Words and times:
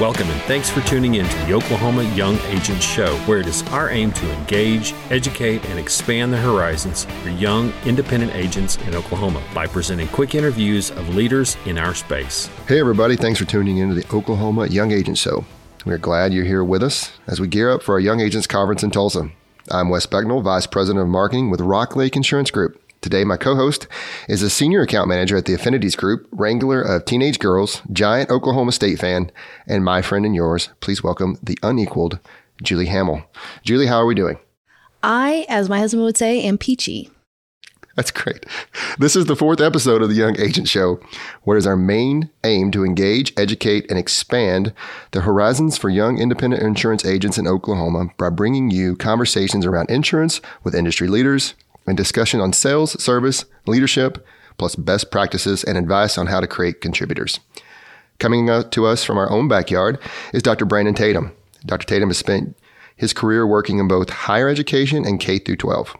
Welcome 0.00 0.30
and 0.30 0.40
thanks 0.42 0.70
for 0.70 0.80
tuning 0.82 1.16
in 1.16 1.26
to 1.26 1.36
the 1.38 1.54
Oklahoma 1.54 2.04
Young 2.14 2.38
Agents 2.42 2.86
Show, 2.86 3.16
where 3.26 3.40
it 3.40 3.48
is 3.48 3.64
our 3.70 3.90
aim 3.90 4.12
to 4.12 4.30
engage, 4.30 4.94
educate, 5.10 5.64
and 5.64 5.76
expand 5.76 6.32
the 6.32 6.36
horizons 6.36 7.04
for 7.04 7.30
young 7.30 7.72
independent 7.84 8.32
agents 8.36 8.76
in 8.86 8.94
Oklahoma 8.94 9.42
by 9.52 9.66
presenting 9.66 10.06
quick 10.06 10.36
interviews 10.36 10.92
of 10.92 11.16
leaders 11.16 11.56
in 11.66 11.78
our 11.78 11.96
space. 11.96 12.48
Hey, 12.68 12.78
everybody, 12.78 13.16
thanks 13.16 13.40
for 13.40 13.44
tuning 13.44 13.78
in 13.78 13.88
to 13.88 13.94
the 13.96 14.06
Oklahoma 14.14 14.68
Young 14.68 14.92
Agents 14.92 15.20
Show. 15.20 15.44
We're 15.84 15.98
glad 15.98 16.32
you're 16.32 16.44
here 16.44 16.62
with 16.62 16.84
us 16.84 17.10
as 17.26 17.40
we 17.40 17.48
gear 17.48 17.72
up 17.72 17.82
for 17.82 17.94
our 17.94 18.00
Young 18.00 18.20
Agents 18.20 18.46
Conference 18.46 18.84
in 18.84 18.92
Tulsa. 18.92 19.32
I'm 19.68 19.88
Wes 19.88 20.06
Becknell, 20.06 20.44
Vice 20.44 20.68
President 20.68 21.02
of 21.02 21.08
Marketing 21.08 21.50
with 21.50 21.60
Rock 21.60 21.96
Lake 21.96 22.14
Insurance 22.14 22.52
Group. 22.52 22.80
Today, 23.00 23.22
my 23.22 23.36
co 23.36 23.54
host 23.54 23.86
is 24.28 24.42
a 24.42 24.50
senior 24.50 24.82
account 24.82 25.08
manager 25.08 25.36
at 25.36 25.44
the 25.44 25.54
Affinities 25.54 25.94
Group, 25.94 26.26
wrangler 26.32 26.82
of 26.82 27.04
teenage 27.04 27.38
girls, 27.38 27.80
giant 27.92 28.28
Oklahoma 28.28 28.72
State 28.72 28.98
fan, 28.98 29.30
and 29.68 29.84
my 29.84 30.02
friend 30.02 30.26
and 30.26 30.34
yours. 30.34 30.70
Please 30.80 31.02
welcome 31.02 31.38
the 31.40 31.56
unequaled 31.62 32.18
Julie 32.62 32.86
Hamill. 32.86 33.22
Julie, 33.62 33.86
how 33.86 33.98
are 33.98 34.06
we 34.06 34.16
doing? 34.16 34.38
I, 35.02 35.46
as 35.48 35.68
my 35.68 35.78
husband 35.78 36.02
would 36.04 36.16
say, 36.16 36.42
am 36.42 36.58
peachy. 36.58 37.10
That's 37.94 38.10
great. 38.10 38.46
This 38.98 39.16
is 39.16 39.26
the 39.26 39.34
fourth 39.36 39.60
episode 39.60 40.02
of 40.02 40.08
the 40.08 40.14
Young 40.14 40.38
Agent 40.40 40.68
Show, 40.68 41.00
where 41.42 41.56
it 41.56 41.60
is 41.60 41.66
our 41.66 41.76
main 41.76 42.30
aim 42.44 42.70
to 42.70 42.84
engage, 42.84 43.32
educate, 43.36 43.88
and 43.90 43.98
expand 43.98 44.72
the 45.10 45.22
horizons 45.22 45.76
for 45.76 45.88
young 45.88 46.18
independent 46.18 46.62
insurance 46.62 47.04
agents 47.04 47.38
in 47.38 47.48
Oklahoma 47.48 48.10
by 48.16 48.30
bringing 48.30 48.70
you 48.70 48.94
conversations 48.94 49.66
around 49.66 49.90
insurance 49.90 50.40
with 50.62 50.76
industry 50.76 51.08
leaders, 51.08 51.54
and 51.88 51.96
discussion 51.96 52.40
on 52.40 52.52
sales, 52.52 53.02
service, 53.02 53.44
leadership, 53.66 54.24
plus 54.58 54.74
best 54.74 55.10
practices 55.10 55.64
and 55.64 55.78
advice 55.78 56.18
on 56.18 56.26
how 56.26 56.40
to 56.40 56.46
create 56.46 56.80
contributors. 56.80 57.40
Coming 58.18 58.48
to 58.70 58.86
us 58.86 59.04
from 59.04 59.16
our 59.16 59.30
own 59.30 59.48
backyard 59.48 59.98
is 60.32 60.42
Dr. 60.42 60.64
Brandon 60.64 60.94
Tatum. 60.94 61.32
Dr. 61.64 61.86
Tatum 61.86 62.08
has 62.08 62.18
spent 62.18 62.56
his 62.96 63.12
career 63.12 63.46
working 63.46 63.78
in 63.78 63.86
both 63.86 64.10
higher 64.10 64.48
education 64.48 65.04
and 65.04 65.20
K 65.20 65.38
through 65.38 65.56
12. 65.56 65.96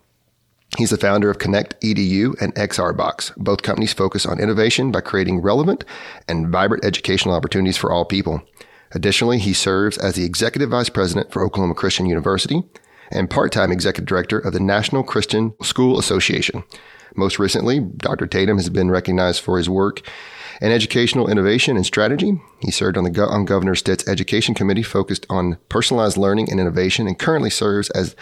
He's 0.76 0.90
the 0.90 0.98
founder 0.98 1.30
of 1.30 1.38
Connect 1.38 1.80
EDU 1.80 2.40
and 2.42 2.54
XRBox. 2.56 3.36
Both 3.36 3.62
companies 3.62 3.92
focus 3.92 4.26
on 4.26 4.40
innovation 4.40 4.90
by 4.90 5.00
creating 5.00 5.40
relevant 5.40 5.84
and 6.28 6.48
vibrant 6.48 6.84
educational 6.84 7.34
opportunities 7.34 7.76
for 7.76 7.90
all 7.90 8.04
people. 8.04 8.42
Additionally, 8.92 9.38
he 9.38 9.52
serves 9.52 9.96
as 9.96 10.14
the 10.14 10.24
executive 10.24 10.70
vice 10.70 10.88
president 10.88 11.32
for 11.32 11.44
Oklahoma 11.44 11.74
Christian 11.74 12.06
University 12.06 12.62
and 13.10 13.30
part 13.30 13.52
time 13.52 13.72
executive 13.72 14.06
director 14.06 14.38
of 14.38 14.52
the 14.52 14.60
National 14.60 15.02
Christian 15.02 15.54
School 15.62 15.98
Association. 15.98 16.64
Most 17.16 17.38
recently, 17.38 17.80
Dr. 17.80 18.26
Tatum 18.26 18.58
has 18.58 18.68
been 18.68 18.90
recognized 18.90 19.40
for 19.40 19.58
his 19.58 19.68
work 19.68 20.02
in 20.60 20.72
educational 20.72 21.28
innovation 21.28 21.76
and 21.76 21.86
strategy. 21.86 22.40
He 22.60 22.70
served 22.70 22.96
on 22.96 23.04
the 23.04 23.26
on 23.26 23.44
Governor 23.44 23.74
Stitt's 23.74 24.06
Education 24.08 24.54
Committee 24.54 24.82
focused 24.82 25.26
on 25.30 25.58
personalized 25.68 26.16
learning 26.16 26.50
and 26.50 26.60
innovation 26.60 27.06
and 27.06 27.18
currently 27.18 27.50
serves 27.50 27.90
as 27.90 28.14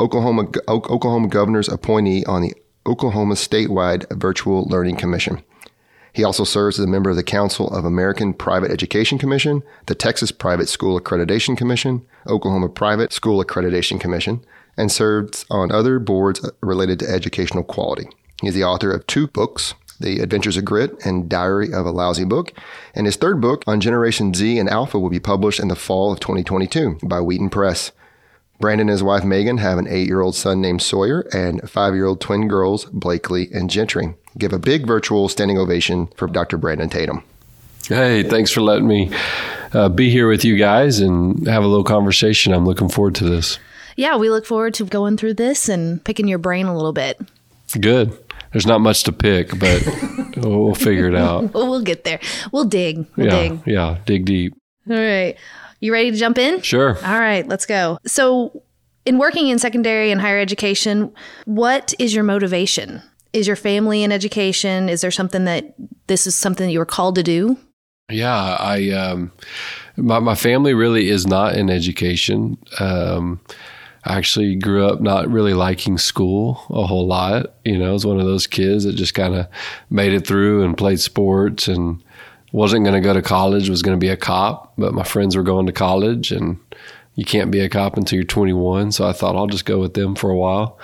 Oklahoma, 0.00 0.48
Oklahoma 0.68 1.28
Governor's 1.28 1.68
appointee 1.68 2.24
on 2.26 2.42
the 2.42 2.54
Oklahoma 2.86 3.34
Statewide 3.34 4.10
Virtual 4.18 4.64
Learning 4.64 4.96
Commission. 4.96 5.42
He 6.14 6.22
also 6.22 6.44
serves 6.44 6.78
as 6.78 6.84
a 6.84 6.88
member 6.88 7.10
of 7.10 7.16
the 7.16 7.24
Council 7.24 7.68
of 7.68 7.84
American 7.84 8.34
Private 8.34 8.70
Education 8.70 9.18
Commission, 9.18 9.64
the 9.86 9.96
Texas 9.96 10.30
Private 10.30 10.68
School 10.68 10.98
Accreditation 10.98 11.56
Commission, 11.56 12.06
Oklahoma 12.28 12.68
Private 12.68 13.12
School 13.12 13.44
Accreditation 13.44 14.00
Commission, 14.00 14.44
and 14.76 14.92
serves 14.92 15.44
on 15.50 15.72
other 15.72 15.98
boards 15.98 16.48
related 16.60 17.00
to 17.00 17.10
educational 17.10 17.64
quality. 17.64 18.08
He 18.40 18.46
is 18.46 18.54
the 18.54 18.62
author 18.62 18.92
of 18.92 19.04
two 19.08 19.26
books, 19.26 19.74
The 19.98 20.20
Adventures 20.20 20.56
of 20.56 20.64
Grit 20.64 21.04
and 21.04 21.28
Diary 21.28 21.72
of 21.72 21.84
a 21.84 21.90
Lousy 21.90 22.24
Book. 22.24 22.52
And 22.94 23.06
his 23.06 23.16
third 23.16 23.40
book 23.40 23.64
on 23.66 23.80
Generation 23.80 24.32
Z 24.34 24.56
and 24.56 24.70
Alpha 24.70 25.00
will 25.00 25.10
be 25.10 25.20
published 25.20 25.58
in 25.58 25.66
the 25.66 25.74
fall 25.74 26.12
of 26.12 26.20
2022 26.20 27.00
by 27.02 27.20
Wheaton 27.20 27.50
Press. 27.50 27.90
Brandon 28.60 28.88
and 28.88 28.90
his 28.90 29.02
wife 29.02 29.24
Megan 29.24 29.58
have 29.58 29.78
an 29.78 29.88
eight 29.88 30.06
year 30.06 30.20
old 30.20 30.36
son 30.36 30.60
named 30.60 30.80
Sawyer 30.80 31.26
and 31.32 31.68
five 31.68 31.96
year 31.96 32.06
old 32.06 32.20
twin 32.20 32.46
girls, 32.46 32.84
Blakely 32.84 33.48
and 33.52 33.68
Gentry. 33.68 34.14
Give 34.36 34.52
a 34.52 34.58
big 34.58 34.86
virtual 34.86 35.28
standing 35.28 35.58
ovation 35.58 36.08
for 36.16 36.26
Dr. 36.26 36.56
Brandon 36.56 36.88
Tatum. 36.88 37.22
Hey, 37.88 38.22
thanks 38.22 38.50
for 38.50 38.62
letting 38.62 38.88
me 38.88 39.12
uh, 39.72 39.88
be 39.88 40.10
here 40.10 40.28
with 40.28 40.44
you 40.44 40.56
guys 40.56 41.00
and 41.00 41.46
have 41.46 41.62
a 41.62 41.66
little 41.66 41.84
conversation. 41.84 42.52
I'm 42.52 42.64
looking 42.64 42.88
forward 42.88 43.14
to 43.16 43.24
this. 43.24 43.58
Yeah, 43.96 44.16
we 44.16 44.30
look 44.30 44.46
forward 44.46 44.74
to 44.74 44.84
going 44.84 45.16
through 45.16 45.34
this 45.34 45.68
and 45.68 46.02
picking 46.04 46.26
your 46.26 46.38
brain 46.38 46.66
a 46.66 46.74
little 46.74 46.92
bit. 46.92 47.20
Good. 47.78 48.18
There's 48.52 48.66
not 48.66 48.80
much 48.80 49.02
to 49.04 49.12
pick, 49.12 49.58
but 49.58 49.84
we'll 50.36 50.74
figure 50.74 51.08
it 51.08 51.14
out. 51.14 51.52
we'll 51.54 51.82
get 51.82 52.04
there. 52.04 52.20
We'll 52.52 52.64
dig. 52.64 53.06
We'll 53.16 53.26
yeah, 53.26 53.42
dig. 53.42 53.62
Yeah, 53.66 53.98
dig 54.06 54.24
deep. 54.24 54.54
All 54.88 54.96
right. 54.96 55.36
You 55.80 55.92
ready 55.92 56.10
to 56.10 56.16
jump 56.16 56.38
in? 56.38 56.62
Sure. 56.62 56.96
All 57.04 57.20
right, 57.20 57.46
let's 57.46 57.66
go. 57.66 57.98
So, 58.06 58.62
in 59.04 59.18
working 59.18 59.48
in 59.48 59.58
secondary 59.58 60.10
and 60.10 60.20
higher 60.20 60.38
education, 60.38 61.12
what 61.44 61.92
is 61.98 62.14
your 62.14 62.24
motivation? 62.24 63.02
Is 63.34 63.48
your 63.48 63.56
family 63.56 64.04
in 64.04 64.12
education? 64.12 64.88
Is 64.88 65.00
there 65.00 65.10
something 65.10 65.44
that 65.44 65.74
this 66.06 66.26
is 66.26 66.36
something 66.36 66.66
that 66.68 66.72
you 66.72 66.78
were 66.78 66.86
called 66.86 67.16
to 67.16 67.22
do? 67.24 67.58
Yeah, 68.08 68.56
I 68.60 68.90
um, 68.90 69.32
my 69.96 70.20
my 70.20 70.36
family 70.36 70.72
really 70.72 71.08
is 71.08 71.26
not 71.26 71.56
in 71.56 71.68
education. 71.68 72.56
Um, 72.78 73.40
I 74.04 74.16
actually 74.16 74.54
grew 74.54 74.86
up 74.86 75.00
not 75.00 75.28
really 75.28 75.52
liking 75.52 75.98
school 75.98 76.62
a 76.70 76.86
whole 76.86 77.08
lot. 77.08 77.54
You 77.64 77.76
know, 77.76 77.88
I 77.88 77.92
was 77.92 78.06
one 78.06 78.20
of 78.20 78.26
those 78.26 78.46
kids 78.46 78.84
that 78.84 78.92
just 78.92 79.14
kind 79.14 79.34
of 79.34 79.48
made 79.90 80.12
it 80.12 80.26
through 80.26 80.62
and 80.62 80.76
played 80.76 81.00
sports 81.00 81.66
and 81.66 82.04
wasn't 82.52 82.84
going 82.84 82.94
to 82.94 83.00
go 83.00 83.14
to 83.14 83.22
college, 83.22 83.68
was 83.68 83.82
going 83.82 83.98
to 83.98 84.00
be 84.00 84.10
a 84.10 84.16
cop, 84.16 84.74
but 84.78 84.94
my 84.94 85.02
friends 85.02 85.34
were 85.34 85.42
going 85.42 85.66
to 85.66 85.72
college 85.72 86.30
and 86.30 86.56
you 87.16 87.24
can't 87.24 87.50
be 87.50 87.58
a 87.58 87.68
cop 87.68 87.96
until 87.96 88.16
you're 88.16 88.24
21. 88.24 88.92
So 88.92 89.08
I 89.08 89.12
thought 89.12 89.34
I'll 89.34 89.48
just 89.48 89.64
go 89.64 89.80
with 89.80 89.94
them 89.94 90.14
for 90.14 90.30
a 90.30 90.36
while 90.36 90.78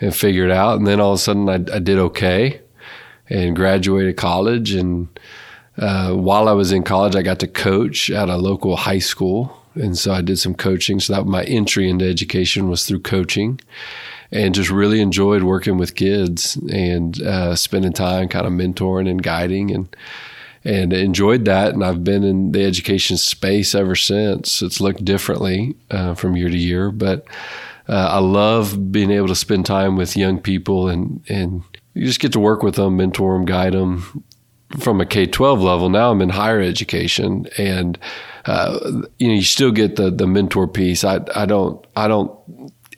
and 0.00 0.14
figure 0.14 0.44
it 0.44 0.50
out. 0.50 0.78
And 0.78 0.86
then 0.86 1.00
all 1.00 1.12
of 1.12 1.18
a 1.18 1.22
sudden 1.22 1.48
I, 1.48 1.54
I 1.54 1.78
did 1.78 1.98
okay 1.98 2.60
and 3.28 3.56
graduated 3.56 4.16
college. 4.16 4.72
And 4.72 5.08
uh, 5.78 6.12
while 6.12 6.48
I 6.48 6.52
was 6.52 6.72
in 6.72 6.82
college, 6.82 7.16
I 7.16 7.22
got 7.22 7.38
to 7.40 7.48
coach 7.48 8.10
at 8.10 8.28
a 8.28 8.36
local 8.36 8.76
high 8.76 8.98
school. 8.98 9.62
And 9.74 9.96
so 9.96 10.12
I 10.12 10.22
did 10.22 10.38
some 10.38 10.54
coaching. 10.54 11.00
So 11.00 11.14
that 11.14 11.26
my 11.26 11.44
entry 11.44 11.88
into 11.88 12.08
education 12.08 12.68
was 12.68 12.86
through 12.86 13.00
coaching 13.00 13.60
and 14.32 14.54
just 14.54 14.70
really 14.70 15.00
enjoyed 15.00 15.42
working 15.42 15.76
with 15.76 15.94
kids 15.94 16.56
and 16.70 17.20
uh, 17.22 17.54
spending 17.54 17.92
time 17.92 18.28
kind 18.28 18.46
of 18.46 18.52
mentoring 18.52 19.08
and 19.08 19.22
guiding 19.22 19.70
and 19.70 19.94
and 20.64 20.92
enjoyed 20.92 21.44
that. 21.44 21.74
And 21.74 21.84
I've 21.84 22.02
been 22.02 22.24
in 22.24 22.50
the 22.50 22.64
education 22.64 23.16
space 23.16 23.72
ever 23.72 23.94
since. 23.94 24.62
It's 24.62 24.80
looked 24.80 25.04
differently 25.04 25.76
uh, 25.92 26.14
from 26.14 26.36
year 26.36 26.48
to 26.48 26.58
year, 26.58 26.90
but 26.90 27.24
uh, 27.88 28.08
I 28.12 28.18
love 28.18 28.90
being 28.90 29.10
able 29.10 29.28
to 29.28 29.34
spend 29.34 29.66
time 29.66 29.96
with 29.96 30.16
young 30.16 30.40
people 30.40 30.88
and 30.88 31.24
and 31.28 31.62
you 31.94 32.04
just 32.04 32.20
get 32.20 32.32
to 32.32 32.40
work 32.40 32.62
with 32.62 32.74
them, 32.74 32.96
mentor 32.96 33.34
them, 33.34 33.46
guide 33.46 33.72
them 33.72 34.24
from 34.78 35.00
a 35.00 35.06
K 35.06 35.26
twelve 35.26 35.60
level. 35.60 35.88
Now 35.88 36.10
I'm 36.10 36.20
in 36.20 36.28
higher 36.28 36.60
education, 36.60 37.46
and 37.56 37.98
uh, 38.44 38.78
you 39.18 39.28
know 39.28 39.34
you 39.34 39.42
still 39.42 39.72
get 39.72 39.96
the 39.96 40.10
the 40.10 40.26
mentor 40.26 40.68
piece. 40.68 41.04
I 41.04 41.20
I 41.34 41.46
don't 41.46 41.84
I 41.96 42.08
don't 42.08 42.30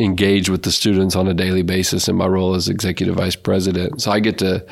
engage 0.00 0.48
with 0.48 0.62
the 0.62 0.72
students 0.72 1.16
on 1.16 1.26
a 1.26 1.34
daily 1.34 1.62
basis 1.62 2.08
in 2.08 2.16
my 2.16 2.26
role 2.26 2.54
as 2.54 2.68
executive 2.68 3.16
vice 3.16 3.36
president. 3.36 4.00
So 4.00 4.10
I 4.10 4.20
get 4.20 4.38
to 4.38 4.64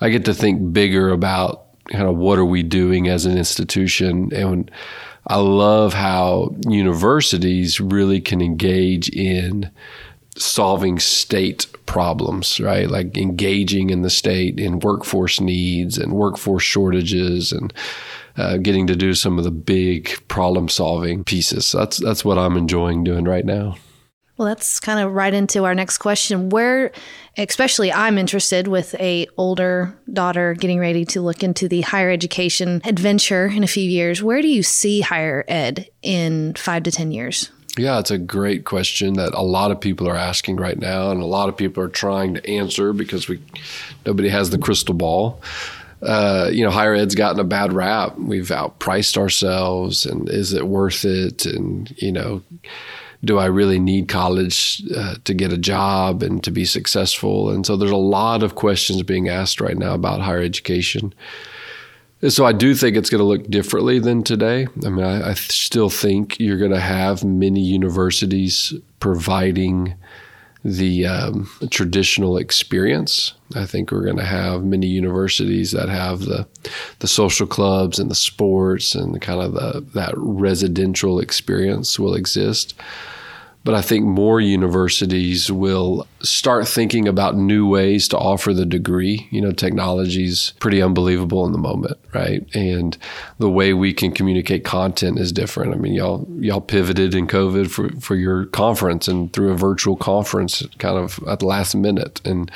I 0.00 0.10
get 0.10 0.24
to 0.26 0.34
think 0.34 0.72
bigger 0.72 1.10
about 1.10 1.64
kind 1.90 2.08
of 2.08 2.16
what 2.16 2.38
are 2.38 2.44
we 2.44 2.62
doing 2.62 3.08
as 3.08 3.26
an 3.26 3.36
institution 3.36 4.30
and 4.32 4.70
I 5.26 5.36
love 5.36 5.92
how 5.92 6.54
universities 6.68 7.80
really 7.80 8.20
can 8.20 8.40
engage 8.40 9.08
in 9.08 9.70
solving 10.36 10.98
state 10.98 11.66
problems, 11.86 12.60
right? 12.60 12.88
Like 12.88 13.16
engaging 13.16 13.90
in 13.90 14.02
the 14.02 14.10
state 14.10 14.60
in 14.60 14.80
workforce 14.80 15.40
needs 15.40 15.98
and 15.98 16.12
workforce 16.12 16.62
shortages 16.62 17.52
and 17.52 17.72
uh, 18.36 18.58
getting 18.58 18.86
to 18.86 18.96
do 18.96 19.14
some 19.14 19.38
of 19.38 19.44
the 19.44 19.50
big 19.50 20.16
problem 20.28 20.68
solving 20.68 21.24
pieces. 21.24 21.72
That's 21.72 21.96
that's 21.96 22.24
what 22.24 22.38
I'm 22.38 22.56
enjoying 22.56 23.02
doing 23.02 23.24
right 23.24 23.44
now. 23.44 23.76
Well, 24.36 24.48
that's 24.48 24.80
kind 24.80 25.00
of 25.00 25.12
right 25.14 25.32
into 25.32 25.64
our 25.64 25.74
next 25.74 25.98
question. 25.98 26.50
Where, 26.50 26.92
especially, 27.38 27.90
I'm 27.90 28.18
interested 28.18 28.68
with 28.68 28.94
a 28.96 29.26
older 29.38 29.98
daughter 30.12 30.54
getting 30.54 30.78
ready 30.78 31.06
to 31.06 31.22
look 31.22 31.42
into 31.42 31.68
the 31.68 31.80
higher 31.80 32.10
education 32.10 32.82
adventure 32.84 33.46
in 33.46 33.64
a 33.64 33.66
few 33.66 33.88
years. 33.88 34.22
Where 34.22 34.42
do 34.42 34.48
you 34.48 34.62
see 34.62 35.00
higher 35.00 35.44
ed 35.48 35.88
in 36.02 36.54
five 36.54 36.82
to 36.82 36.90
ten 36.92 37.12
years? 37.12 37.50
Yeah, 37.78 37.98
it's 37.98 38.10
a 38.10 38.18
great 38.18 38.64
question 38.64 39.14
that 39.14 39.34
a 39.34 39.42
lot 39.42 39.70
of 39.70 39.80
people 39.80 40.08
are 40.08 40.16
asking 40.16 40.56
right 40.56 40.78
now, 40.78 41.10
and 41.10 41.22
a 41.22 41.26
lot 41.26 41.48
of 41.48 41.56
people 41.56 41.82
are 41.82 41.88
trying 41.88 42.34
to 42.34 42.46
answer 42.46 42.92
because 42.92 43.28
we 43.28 43.40
nobody 44.04 44.28
has 44.28 44.50
the 44.50 44.58
crystal 44.58 44.94
ball. 44.94 45.40
Uh, 46.02 46.50
you 46.52 46.62
know, 46.62 46.70
higher 46.70 46.94
ed's 46.94 47.14
gotten 47.14 47.40
a 47.40 47.44
bad 47.44 47.72
rap. 47.72 48.18
We've 48.18 48.48
outpriced 48.48 49.16
ourselves, 49.16 50.04
and 50.04 50.28
is 50.28 50.52
it 50.52 50.68
worth 50.68 51.06
it? 51.06 51.46
And 51.46 51.94
you 51.96 52.12
know 52.12 52.42
do 53.26 53.38
I 53.38 53.46
really 53.46 53.78
need 53.78 54.08
college 54.08 54.82
uh, 54.96 55.16
to 55.24 55.34
get 55.34 55.52
a 55.52 55.58
job 55.58 56.22
and 56.22 56.42
to 56.44 56.50
be 56.50 56.64
successful? 56.64 57.50
And 57.50 57.66
so 57.66 57.76
there's 57.76 57.90
a 57.90 57.96
lot 57.96 58.42
of 58.42 58.54
questions 58.54 59.02
being 59.02 59.28
asked 59.28 59.60
right 59.60 59.76
now 59.76 59.94
about 59.94 60.20
higher 60.20 60.40
education. 60.40 61.12
So 62.28 62.46
I 62.46 62.52
do 62.52 62.74
think 62.74 62.96
it's 62.96 63.10
going 63.10 63.18
to 63.18 63.24
look 63.24 63.50
differently 63.50 63.98
than 63.98 64.22
today. 64.22 64.66
I 64.84 64.88
mean, 64.88 65.04
I, 65.04 65.30
I 65.30 65.34
still 65.34 65.90
think 65.90 66.40
you're 66.40 66.56
going 66.56 66.70
to 66.70 66.80
have 66.80 67.24
many 67.24 67.60
universities 67.60 68.72
providing 69.00 69.94
the 70.66 71.06
um, 71.06 71.48
traditional 71.70 72.36
experience. 72.36 73.34
I 73.54 73.66
think 73.66 73.92
we're 73.92 74.04
going 74.04 74.16
to 74.16 74.24
have 74.24 74.64
many 74.64 74.88
universities 74.88 75.70
that 75.70 75.88
have 75.88 76.20
the 76.20 76.48
the 76.98 77.06
social 77.06 77.46
clubs 77.46 78.00
and 78.00 78.10
the 78.10 78.16
sports 78.16 78.96
and 78.96 79.14
the 79.14 79.20
kind 79.20 79.40
of 79.40 79.52
the, 79.52 79.80
that 79.94 80.14
residential 80.16 81.20
experience 81.20 82.00
will 82.00 82.16
exist. 82.16 82.74
But 83.66 83.74
I 83.74 83.82
think 83.82 84.04
more 84.04 84.40
universities 84.40 85.50
will 85.50 86.06
start 86.22 86.68
thinking 86.68 87.08
about 87.08 87.36
new 87.36 87.68
ways 87.68 88.06
to 88.08 88.16
offer 88.16 88.54
the 88.54 88.64
degree. 88.64 89.26
You 89.32 89.40
know, 89.40 89.50
technology's 89.50 90.52
pretty 90.60 90.80
unbelievable 90.80 91.44
in 91.44 91.50
the 91.50 91.58
moment, 91.58 91.98
right? 92.14 92.46
And 92.54 92.96
the 93.38 93.50
way 93.50 93.74
we 93.74 93.92
can 93.92 94.12
communicate 94.12 94.64
content 94.64 95.18
is 95.18 95.32
different. 95.32 95.74
I 95.74 95.78
mean, 95.78 95.94
y'all 95.94 96.24
y'all 96.38 96.60
pivoted 96.60 97.12
in 97.12 97.26
COVID 97.26 97.68
for, 97.68 97.88
for 98.00 98.14
your 98.14 98.44
conference 98.44 99.08
and 99.08 99.32
through 99.32 99.50
a 99.50 99.56
virtual 99.56 99.96
conference 99.96 100.64
kind 100.78 100.96
of 100.96 101.18
at 101.26 101.40
the 101.40 101.46
last 101.46 101.74
minute. 101.74 102.20
And 102.24 102.52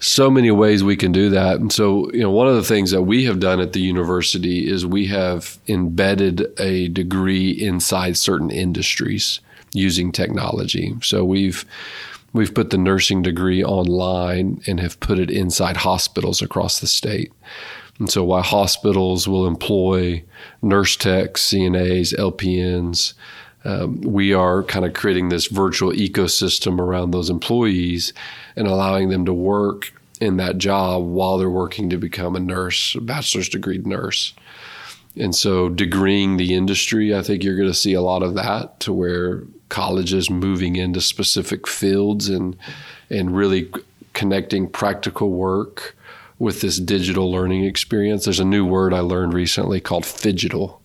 so 0.00 0.32
many 0.32 0.50
ways 0.50 0.82
we 0.82 0.96
can 0.96 1.12
do 1.12 1.30
that. 1.30 1.60
And 1.60 1.72
so, 1.72 2.10
you 2.12 2.22
know, 2.22 2.32
one 2.32 2.48
of 2.48 2.56
the 2.56 2.64
things 2.64 2.90
that 2.90 3.02
we 3.02 3.24
have 3.26 3.38
done 3.38 3.60
at 3.60 3.72
the 3.72 3.80
university 3.80 4.68
is 4.68 4.84
we 4.84 5.06
have 5.06 5.58
embedded 5.68 6.44
a 6.58 6.88
degree 6.88 7.50
inside 7.50 8.16
certain 8.16 8.50
industries 8.50 9.38
using 9.72 10.12
technology. 10.12 10.94
So 11.02 11.24
we've 11.24 11.64
we've 12.32 12.54
put 12.54 12.70
the 12.70 12.78
nursing 12.78 13.22
degree 13.22 13.64
online 13.64 14.60
and 14.66 14.80
have 14.80 15.00
put 15.00 15.18
it 15.18 15.30
inside 15.30 15.78
hospitals 15.78 16.42
across 16.42 16.80
the 16.80 16.86
state. 16.86 17.32
And 17.98 18.10
so 18.10 18.22
while 18.22 18.42
hospitals 18.42 19.26
will 19.26 19.46
employ 19.46 20.22
nurse 20.62 20.96
techs, 20.96 21.50
CNAs, 21.50 22.14
LPNs, 22.16 23.14
um, 23.64 24.00
we 24.02 24.32
are 24.32 24.62
kind 24.62 24.84
of 24.84 24.94
creating 24.94 25.30
this 25.30 25.46
virtual 25.46 25.92
ecosystem 25.92 26.78
around 26.78 27.10
those 27.10 27.28
employees 27.28 28.12
and 28.56 28.68
allowing 28.68 29.08
them 29.08 29.24
to 29.26 29.32
work 29.32 29.92
in 30.20 30.36
that 30.36 30.58
job 30.58 31.04
while 31.04 31.38
they're 31.38 31.50
working 31.50 31.90
to 31.90 31.96
become 31.96 32.36
a 32.36 32.40
nurse, 32.40 32.94
a 32.94 33.00
bachelor's 33.00 33.48
degree 33.48 33.78
nurse. 33.78 34.32
And 35.16 35.34
so, 35.34 35.68
degreeing 35.68 36.38
the 36.38 36.54
industry, 36.54 37.14
I 37.14 37.22
think 37.22 37.42
you're 37.42 37.56
going 37.56 37.68
to 37.68 37.74
see 37.74 37.94
a 37.94 38.02
lot 38.02 38.22
of 38.22 38.34
that 38.34 38.78
to 38.80 38.92
where 38.92 39.42
colleges 39.68 40.30
moving 40.30 40.76
into 40.76 41.00
specific 41.00 41.66
fields 41.66 42.28
and 42.28 42.56
and 43.10 43.36
really 43.36 43.70
connecting 44.12 44.68
practical 44.68 45.30
work 45.30 45.96
with 46.38 46.60
this 46.60 46.78
digital 46.78 47.30
learning 47.30 47.64
experience. 47.64 48.24
There's 48.24 48.40
a 48.40 48.44
new 48.44 48.64
word 48.64 48.94
I 48.94 49.00
learned 49.00 49.34
recently 49.34 49.80
called 49.80 50.04
phygital, 50.04 50.78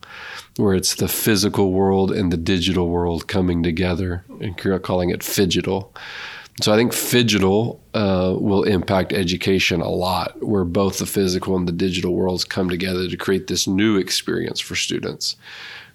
where 0.58 0.74
it's 0.74 0.96
the 0.96 1.08
physical 1.08 1.72
world 1.72 2.12
and 2.12 2.32
the 2.32 2.38
digital 2.38 2.90
world 2.90 3.28
coming 3.28 3.64
together, 3.64 4.24
and 4.40 4.58
calling 4.84 5.10
it 5.10 5.20
phygital. 5.20 5.90
So 6.62 6.72
I 6.72 6.76
think 6.76 6.92
phygital 6.92 7.80
uh, 7.96 8.36
will 8.40 8.64
impact 8.64 9.12
education 9.12 9.82
a 9.82 9.90
lot, 9.90 10.42
where 10.44 10.66
both 10.66 11.00
the 11.00 11.08
physical 11.08 11.56
and 11.56 11.68
the 11.68 11.72
digital 11.72 12.14
worlds 12.14 12.46
come 12.46 12.70
together 12.70 13.08
to 13.08 13.18
create 13.18 13.48
this 13.48 13.68
new 13.68 13.98
experience 13.98 14.60
for 14.60 14.76
students 14.76 15.36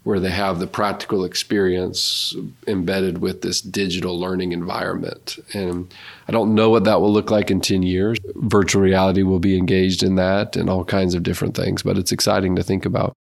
where 0.05 0.21
they 0.21 0.31
have 0.31 0.59
the 0.59 0.67
practical 0.67 1.25
experience 1.25 2.35
embedded 2.67 3.19
with 3.19 3.43
this 3.43 3.61
digital 3.61 4.19
learning 4.19 4.53
environment. 4.53 5.39
And 5.53 5.93
I 6.29 6.33
don't 6.33 6.55
know 6.55 6.71
what 6.71 6.85
that 6.85 7.01
will 7.01 7.13
look 7.13 7.31
like 7.31 7.51
in 7.51 7.61
10 7.61 7.83
years. 7.83 8.19
Virtual 8.37 8.83
reality 8.83 9.23
will 9.23 9.41
be 9.41 9.57
engaged 9.57 10.03
in 10.03 10.15
that 10.17 10.57
and 10.57 10.71
all 10.71 10.85
kinds 10.85 11.15
of 11.15 11.23
different 11.23 11.57
things, 11.57 11.83
but 11.83 11.99
it's 11.99 12.13
exciting 12.13 12.57
to 12.57 12.63
think 12.63 12.87
about. 12.87 13.13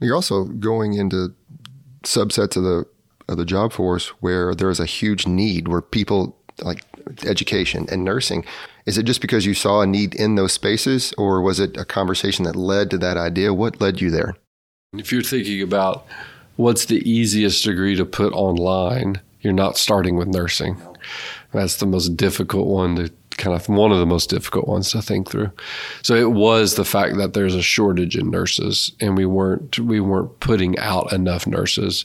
You're 0.00 0.16
also 0.16 0.44
going 0.44 0.94
into 0.94 1.34
subsets 2.02 2.56
of 2.56 2.64
the 2.64 2.86
of 3.28 3.36
the 3.36 3.44
job 3.44 3.72
force 3.72 4.08
where 4.20 4.54
there 4.54 4.68
is 4.68 4.80
a 4.80 4.86
huge 4.86 5.26
need 5.26 5.68
where 5.68 5.80
people 5.80 6.36
like 6.60 6.84
education 7.24 7.86
and 7.90 8.04
nursing. 8.04 8.44
Is 8.86 8.98
it 8.98 9.04
just 9.04 9.20
because 9.20 9.46
you 9.46 9.54
saw 9.54 9.80
a 9.80 9.86
need 9.86 10.14
in 10.14 10.34
those 10.34 10.52
spaces 10.52 11.14
or 11.16 11.40
was 11.40 11.60
it 11.60 11.76
a 11.76 11.84
conversation 11.84 12.44
that 12.44 12.56
led 12.56 12.90
to 12.90 12.98
that 12.98 13.16
idea? 13.16 13.54
What 13.54 13.80
led 13.80 14.00
you 14.00 14.10
there? 14.10 14.34
If 14.98 15.10
you're 15.10 15.22
thinking 15.22 15.62
about 15.62 16.04
what's 16.56 16.84
the 16.84 16.98
easiest 17.10 17.64
degree 17.64 17.96
to 17.96 18.04
put 18.04 18.34
online, 18.34 19.22
you're 19.40 19.54
not 19.54 19.78
starting 19.78 20.16
with 20.16 20.28
nursing. 20.28 20.76
That's 21.50 21.76
the 21.76 21.86
most 21.86 22.14
difficult 22.14 22.66
one 22.66 22.96
to 22.96 23.10
kind 23.38 23.56
of 23.56 23.66
one 23.70 23.90
of 23.90 24.00
the 24.00 24.06
most 24.06 24.28
difficult 24.28 24.68
ones 24.68 24.90
to 24.90 25.00
think 25.00 25.30
through. 25.30 25.50
So 26.02 26.14
it 26.14 26.32
was 26.32 26.74
the 26.74 26.84
fact 26.84 27.16
that 27.16 27.32
there's 27.32 27.54
a 27.54 27.62
shortage 27.62 28.18
in 28.18 28.30
nurses 28.30 28.92
and 29.00 29.16
we 29.16 29.24
weren't 29.24 29.78
we 29.78 29.98
weren't 29.98 30.38
putting 30.40 30.78
out 30.78 31.10
enough 31.10 31.46
nurses. 31.46 32.04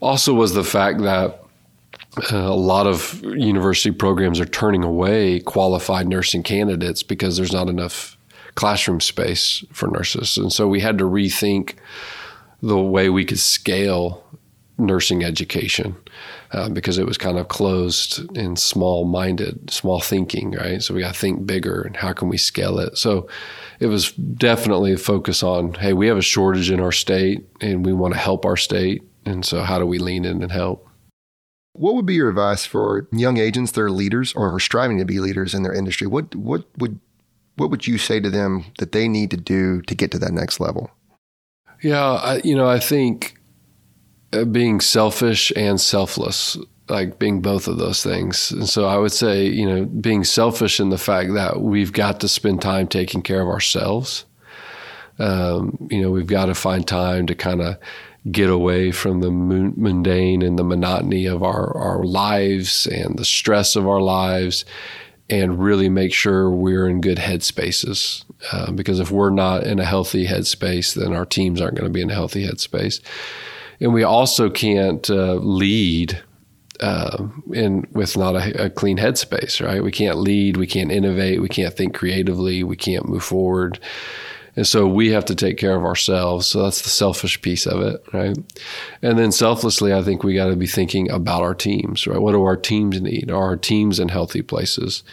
Also 0.00 0.34
was 0.34 0.52
the 0.52 0.64
fact 0.64 1.00
that 1.00 1.42
uh, 2.30 2.36
a 2.36 2.54
lot 2.54 2.86
of 2.86 3.22
university 3.24 3.90
programs 3.90 4.38
are 4.38 4.44
turning 4.44 4.84
away 4.84 5.40
qualified 5.40 6.06
nursing 6.06 6.42
candidates 6.42 7.02
because 7.02 7.38
there's 7.38 7.54
not 7.54 7.70
enough 7.70 8.18
classroom 8.54 9.00
space 9.00 9.64
for 9.72 9.88
nurses. 9.88 10.36
And 10.36 10.52
so 10.52 10.68
we 10.68 10.80
had 10.80 10.98
to 10.98 11.04
rethink 11.04 11.76
the 12.62 12.78
way 12.78 13.08
we 13.08 13.24
could 13.24 13.38
scale 13.38 14.24
nursing 14.78 15.24
education 15.24 15.96
uh, 16.52 16.68
because 16.68 16.98
it 16.98 17.06
was 17.06 17.18
kind 17.18 17.36
of 17.36 17.48
closed 17.48 18.20
and 18.36 18.58
small 18.58 19.04
minded, 19.04 19.70
small 19.70 20.00
thinking, 20.00 20.52
right? 20.52 20.82
So 20.82 20.94
we 20.94 21.00
got 21.00 21.14
to 21.14 21.20
think 21.20 21.46
bigger 21.46 21.82
and 21.82 21.96
how 21.96 22.12
can 22.12 22.28
we 22.28 22.38
scale 22.38 22.78
it? 22.78 22.96
So 22.96 23.28
it 23.80 23.86
was 23.86 24.12
definitely 24.12 24.92
a 24.92 24.98
focus 24.98 25.42
on 25.42 25.74
hey, 25.74 25.92
we 25.92 26.06
have 26.06 26.16
a 26.16 26.22
shortage 26.22 26.70
in 26.70 26.80
our 26.80 26.92
state 26.92 27.44
and 27.60 27.84
we 27.84 27.92
want 27.92 28.14
to 28.14 28.20
help 28.20 28.46
our 28.46 28.56
state. 28.56 29.02
And 29.26 29.44
so 29.44 29.62
how 29.62 29.78
do 29.78 29.86
we 29.86 29.98
lean 29.98 30.24
in 30.24 30.42
and 30.42 30.52
help? 30.52 30.88
What 31.72 31.94
would 31.94 32.06
be 32.06 32.14
your 32.14 32.30
advice 32.30 32.64
for 32.64 33.08
young 33.12 33.36
agents 33.36 33.72
that 33.72 33.80
are 33.80 33.90
leaders 33.90 34.32
or 34.34 34.54
are 34.54 34.60
striving 34.60 34.98
to 34.98 35.04
be 35.04 35.20
leaders 35.20 35.54
in 35.54 35.62
their 35.62 35.74
industry? 35.74 36.06
What 36.06 36.34
what 36.34 36.64
would 36.78 36.98
what 37.56 37.70
would 37.70 37.86
you 37.86 37.98
say 37.98 38.20
to 38.20 38.30
them 38.30 38.64
that 38.78 38.92
they 38.92 39.08
need 39.08 39.30
to 39.32 39.36
do 39.36 39.82
to 39.82 39.94
get 39.94 40.10
to 40.12 40.18
that 40.18 40.32
next 40.32 40.60
level? 40.60 40.90
Yeah, 41.82 42.02
I, 42.02 42.40
you 42.44 42.56
know, 42.56 42.68
I 42.68 42.80
think 42.80 43.38
uh, 44.32 44.44
being 44.44 44.80
selfish 44.80 45.52
and 45.56 45.80
selfless, 45.80 46.56
like 46.88 47.18
being 47.18 47.40
both 47.40 47.68
of 47.68 47.78
those 47.78 48.02
things. 48.02 48.50
And 48.50 48.68
so 48.68 48.86
I 48.86 48.96
would 48.96 49.12
say, 49.12 49.46
you 49.46 49.66
know, 49.66 49.84
being 49.84 50.24
selfish 50.24 50.80
in 50.80 50.90
the 50.90 50.98
fact 50.98 51.34
that 51.34 51.60
we've 51.60 51.92
got 51.92 52.20
to 52.20 52.28
spend 52.28 52.62
time 52.62 52.88
taking 52.88 53.22
care 53.22 53.40
of 53.40 53.48
ourselves. 53.48 54.24
Um, 55.18 55.88
you 55.90 56.00
know, 56.00 56.10
we've 56.10 56.26
got 56.26 56.46
to 56.46 56.54
find 56.54 56.86
time 56.86 57.26
to 57.26 57.34
kind 57.34 57.60
of 57.60 57.76
get 58.30 58.50
away 58.50 58.90
from 58.90 59.20
the 59.20 59.30
mundane 59.30 60.42
and 60.42 60.58
the 60.58 60.64
monotony 60.64 61.26
of 61.26 61.42
our, 61.42 61.76
our 61.76 62.04
lives 62.04 62.86
and 62.86 63.18
the 63.18 63.24
stress 63.24 63.76
of 63.76 63.86
our 63.86 64.00
lives 64.00 64.64
and 65.30 65.58
really 65.58 65.88
make 65.88 66.12
sure 66.12 66.50
we're 66.50 66.88
in 66.88 67.00
good 67.00 67.18
headspaces. 67.18 68.24
Uh, 68.52 68.72
because 68.72 69.00
if 69.00 69.10
we're 69.10 69.30
not 69.30 69.64
in 69.64 69.78
a 69.78 69.84
healthy 69.84 70.26
headspace, 70.26 70.94
then 70.94 71.12
our 71.12 71.26
teams 71.26 71.60
aren't 71.60 71.76
going 71.76 71.86
to 71.86 71.92
be 71.92 72.00
in 72.00 72.10
a 72.10 72.14
healthy 72.14 72.46
headspace. 72.46 73.00
And 73.80 73.92
we 73.92 74.02
also 74.02 74.48
can't 74.48 75.08
uh, 75.10 75.34
lead 75.34 76.22
uh, 76.80 77.26
in 77.52 77.86
with 77.92 78.16
not 78.16 78.36
a, 78.36 78.66
a, 78.66 78.70
clean 78.70 78.98
headspace, 78.98 79.64
right? 79.64 79.82
We 79.82 79.90
can't 79.90 80.18
lead, 80.18 80.56
we 80.56 80.66
can't 80.66 80.92
innovate, 80.92 81.42
we 81.42 81.48
can't 81.48 81.74
think 81.74 81.94
creatively, 81.94 82.62
we 82.62 82.76
can't 82.76 83.08
move 83.08 83.24
forward. 83.24 83.80
And 84.58 84.66
so 84.66 84.88
we 84.88 85.10
have 85.12 85.24
to 85.26 85.36
take 85.36 85.56
care 85.56 85.76
of 85.76 85.84
ourselves. 85.84 86.48
So 86.48 86.64
that's 86.64 86.82
the 86.82 86.88
selfish 86.88 87.40
piece 87.42 87.64
of 87.64 87.80
it, 87.80 88.02
right? 88.12 88.36
And 89.02 89.16
then 89.16 89.30
selflessly, 89.30 89.94
I 89.94 90.02
think 90.02 90.24
we 90.24 90.34
got 90.34 90.48
to 90.48 90.56
be 90.56 90.66
thinking 90.66 91.08
about 91.12 91.42
our 91.42 91.54
teams, 91.54 92.08
right? 92.08 92.20
What 92.20 92.32
do 92.32 92.42
our 92.42 92.56
teams 92.56 93.00
need? 93.00 93.30
Are 93.30 93.50
our 93.50 93.56
teams 93.56 94.00
in 94.00 94.08
healthy 94.08 94.42
places? 94.42 95.04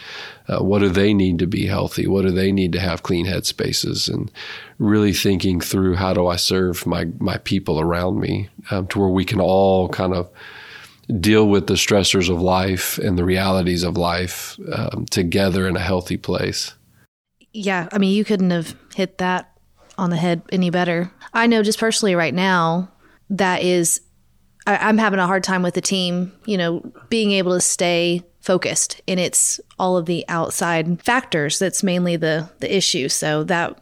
Uh, 0.47 0.63
what 0.63 0.79
do 0.79 0.89
they 0.89 1.13
need 1.13 1.37
to 1.37 1.45
be 1.45 1.67
healthy? 1.67 2.07
What 2.07 2.23
do 2.23 2.31
they 2.31 2.51
need 2.51 2.71
to 2.73 2.79
have 2.79 3.03
clean 3.03 3.27
headspaces? 3.27 4.11
And 4.11 4.31
really 4.79 5.13
thinking 5.13 5.61
through 5.61 5.93
how 5.93 6.15
do 6.15 6.25
I 6.25 6.37
serve 6.37 6.87
my 6.87 7.05
my 7.19 7.37
people 7.37 7.79
around 7.79 8.19
me 8.19 8.49
um, 8.71 8.87
to 8.87 8.99
where 8.99 9.09
we 9.09 9.25
can 9.25 9.39
all 9.39 9.89
kind 9.89 10.15
of 10.15 10.27
deal 11.19 11.47
with 11.47 11.67
the 11.67 11.75
stressors 11.75 12.31
of 12.31 12.41
life 12.41 12.97
and 12.97 13.15
the 13.15 13.23
realities 13.23 13.83
of 13.83 13.95
life 13.95 14.57
um, 14.73 15.05
together 15.11 15.67
in 15.67 15.75
a 15.75 15.81
healthy 15.81 16.17
place 16.17 16.73
yeah, 17.55 17.87
I 17.91 17.97
mean, 17.97 18.13
you 18.13 18.25
couldn't 18.25 18.51
have 18.51 18.75
hit 18.93 19.17
that 19.19 19.57
on 19.97 20.09
the 20.09 20.17
head 20.17 20.41
any 20.51 20.69
better. 20.69 21.11
I 21.33 21.47
know 21.47 21.63
just 21.63 21.79
personally 21.79 22.13
right 22.13 22.33
now, 22.33 22.91
that 23.29 23.63
is, 23.63 24.01
I, 24.67 24.89
am 24.89 24.97
having 24.97 25.19
a 25.19 25.27
hard 25.27 25.43
time 25.43 25.63
with 25.63 25.73
the 25.73 25.81
team, 25.81 26.33
you 26.45 26.57
know, 26.57 26.91
being 27.09 27.31
able 27.31 27.53
to 27.53 27.61
stay 27.61 28.23
focused 28.41 29.01
and 29.07 29.19
it's 29.19 29.59
all 29.79 29.97
of 29.97 30.05
the 30.05 30.23
outside 30.27 31.01
factors 31.01 31.57
that's 31.57 31.81
mainly 31.81 32.15
the 32.15 32.47
the 32.59 32.75
issue. 32.75 33.09
So 33.09 33.43
that 33.45 33.81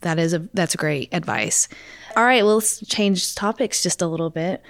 that 0.00 0.18
is 0.18 0.32
a 0.32 0.48
that's 0.54 0.76
great 0.76 1.12
advice. 1.12 1.68
All 2.16 2.24
right 2.24 2.42
well 2.42 2.54
let's 2.54 2.86
change 2.86 3.34
topics 3.34 3.82
just 3.82 4.00
a 4.00 4.06
little 4.06 4.30
bit 4.30 4.62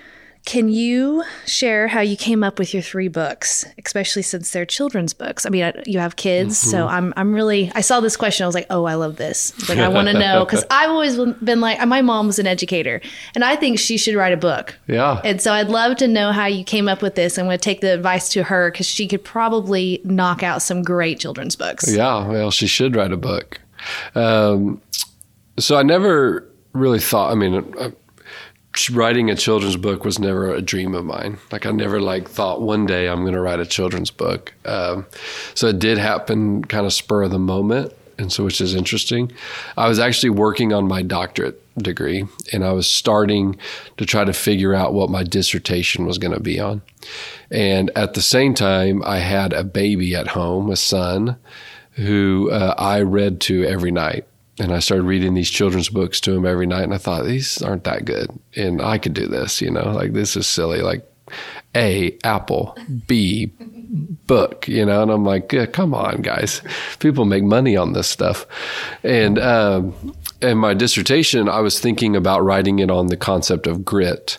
Can 0.49 0.71
you 0.71 1.25
share 1.45 1.89
how 1.89 2.01
you 2.01 2.17
came 2.17 2.43
up 2.43 2.59
with 2.59 2.73
your 2.73 2.83
three 2.83 3.09
books, 3.09 3.67
especially 3.85 4.23
since 4.23 4.51
they're 4.51 4.65
children's 4.65 5.13
books? 5.13 5.45
I 5.45 5.51
mean, 5.51 5.63
I- 5.63 5.83
you 5.85 5.99
have 5.99 6.17
kids, 6.17 6.57
so 6.57 6.89
I'm 6.89 7.13
I'm 7.19 7.35
really. 7.35 7.71
I 7.75 7.83
saw 7.83 8.01
this 8.01 8.17
question, 8.17 8.45
I 8.45 8.47
was 8.47 8.55
like, 8.55 8.67
oh, 8.71 8.87
I 8.87 8.95
love 8.95 9.17
this. 9.17 9.53
Like, 9.69 9.77
I 9.77 9.89
want 9.89 10.09
to 10.09 10.15
know 10.19 10.47
because 10.47 10.65
I've 10.71 10.89
always 10.89 11.19
been 11.19 11.61
like, 11.61 11.87
my 11.87 12.01
mom 12.01 12.29
was 12.29 12.39
an 12.39 12.47
educator, 12.47 13.03
and 13.35 13.45
I 13.45 13.57
think 13.57 13.79
she 13.79 13.99
should 13.99 14.15
write 14.15 14.33
a 14.33 14.39
book. 14.39 14.75
Yeah. 14.87 15.21
And 15.23 15.39
so 15.39 15.53
I'd 15.53 15.69
love 15.69 15.99
to 15.99 16.09
know 16.09 16.33
how 16.33 16.47
you 16.47 16.65
came 16.65 16.89
up 16.89 17.03
with 17.03 17.15
this. 17.15 17.37
I'm 17.39 17.45
going 17.45 17.59
to 17.59 17.63
take 17.63 17.83
the 17.83 17.93
advice 17.93 18.31
to 18.31 18.45
her 18.45 18.71
because 18.71 18.87
she 18.87 19.07
could 19.07 19.23
probably 19.25 20.01
knock 20.03 20.43
out 20.43 20.63
some 20.63 20.81
great 20.83 21.21
children's 21.21 21.57
books. 21.57 21.95
Yeah, 21.95 22.27
well, 22.27 22.51
she 22.51 22.67
should 22.67 22.97
write 22.97 23.13
a 23.13 23.19
book. 23.19 23.61
Um, 24.15 24.81
so 25.59 25.77
I 25.77 25.83
never 25.83 26.49
really 26.73 27.01
thought. 27.01 27.33
I 27.33 27.35
mean, 27.35 27.75
uh, 27.79 27.91
writing 28.91 29.31
a 29.31 29.37
children's 29.37 29.77
book 29.77 30.05
was 30.05 30.19
never 30.19 30.53
a 30.53 30.63
dream 30.63 30.95
of 30.95 31.05
mine. 31.05 31.39
Like 31.51 31.67
I 31.67 31.71
never 31.71 32.01
like 32.01 32.29
thought 32.29 32.61
one 32.61 32.87
day 32.87 33.09
I'm 33.09 33.23
going 33.23 33.35
to 33.35 33.41
write 33.41 33.61
a 33.61 33.67
children's 33.67 34.11
book. 34.11 34.53
Um, 34.65 35.07
so 35.55 35.69
it 35.69 35.79
did 35.79 35.99
happen, 35.99 36.65
kind 36.65 36.87
of 36.87 36.93
spur 36.93 37.23
of 37.25 37.31
the 37.31 37.39
moment, 37.39 37.93
and 38.19 38.33
so 38.33 38.45
which 38.45 38.61
is 38.61 38.75
interesting. 38.75 39.33
I 39.77 39.89
was 39.89 39.99
actually 39.99 40.31
working 40.31 40.73
on 40.73 40.89
my 40.89 41.03
doctorate 41.03 41.63
degree, 41.79 42.25
and 42.53 42.65
I 42.65 42.73
was 42.73 42.89
starting 42.89 43.57
to 43.97 44.05
try 44.05 44.25
to 44.25 44.33
figure 44.33 44.75
out 44.75 44.93
what 44.93 45.11
my 45.11 45.23
dissertation 45.23 46.07
was 46.07 46.19
going 46.19 46.35
to 46.35 46.41
be 46.41 46.59
on. 46.59 46.83
And 47.51 47.91
at 47.97 48.15
the 48.15 48.23
same 48.23 48.55
time, 48.55 49.03
I 49.05 49.19
had 49.19 49.53
a 49.53 49.65
baby 49.65 50.15
at 50.15 50.29
home, 50.29 50.71
a 50.71 50.77
son, 50.77 51.37
who 51.93 52.51
uh, 52.51 52.75
I 52.77 53.03
read 53.03 53.41
to 53.43 53.65
every 53.65 53.91
night. 53.91 54.27
And 54.59 54.73
I 54.73 54.81
started 54.81 55.05
reading 55.05 55.35
these 55.35 55.51
children's 55.51 55.89
books 55.89 56.21
to 56.23 56.35
him 56.35 56.45
every 56.45 56.67
night. 56.67 56.85
And 56.85 56.95
I 56.95 56.99
thought, 56.99 57.25
these 57.25 57.63
aren't 57.63 57.85
that 57.85 58.05
good. 58.05 58.31
And 58.57 58.83
I 58.83 58.99
could 58.99 59.15
do 59.15 59.27
this, 59.27 59.61
you 59.61 59.71
know, 59.71 59.91
like 59.91 60.13
this 60.13 60.37
is 60.37 60.47
silly. 60.47 60.83
Like 60.83 61.09
A, 61.75 62.19
apple, 62.25 62.77
B, 63.07 63.53
book, 64.27 64.67
you 64.69 64.85
know? 64.85 65.03
And 65.03 65.11
I'm 65.11 65.25
like, 65.25 65.53
yeah, 65.53 65.67
come 65.67 65.95
on, 65.95 66.23
guys. 66.23 66.63
People 66.99 67.25
make 67.25 67.45
money 67.45 67.77
on 67.77 67.93
this 67.93 68.09
stuff. 68.09 68.47
And, 69.03 69.39
um, 69.39 70.15
and 70.43 70.59
my 70.59 70.75
dissertation, 70.75 71.49
I 71.49 71.61
was 71.61 71.81
thinking 71.81 72.17
about 72.17 72.45
writing 72.45 72.79
it 72.81 72.91
on 72.91 73.07
the 73.07 73.17
concept 73.17 73.67
of 73.67 73.85
grit 73.85 74.39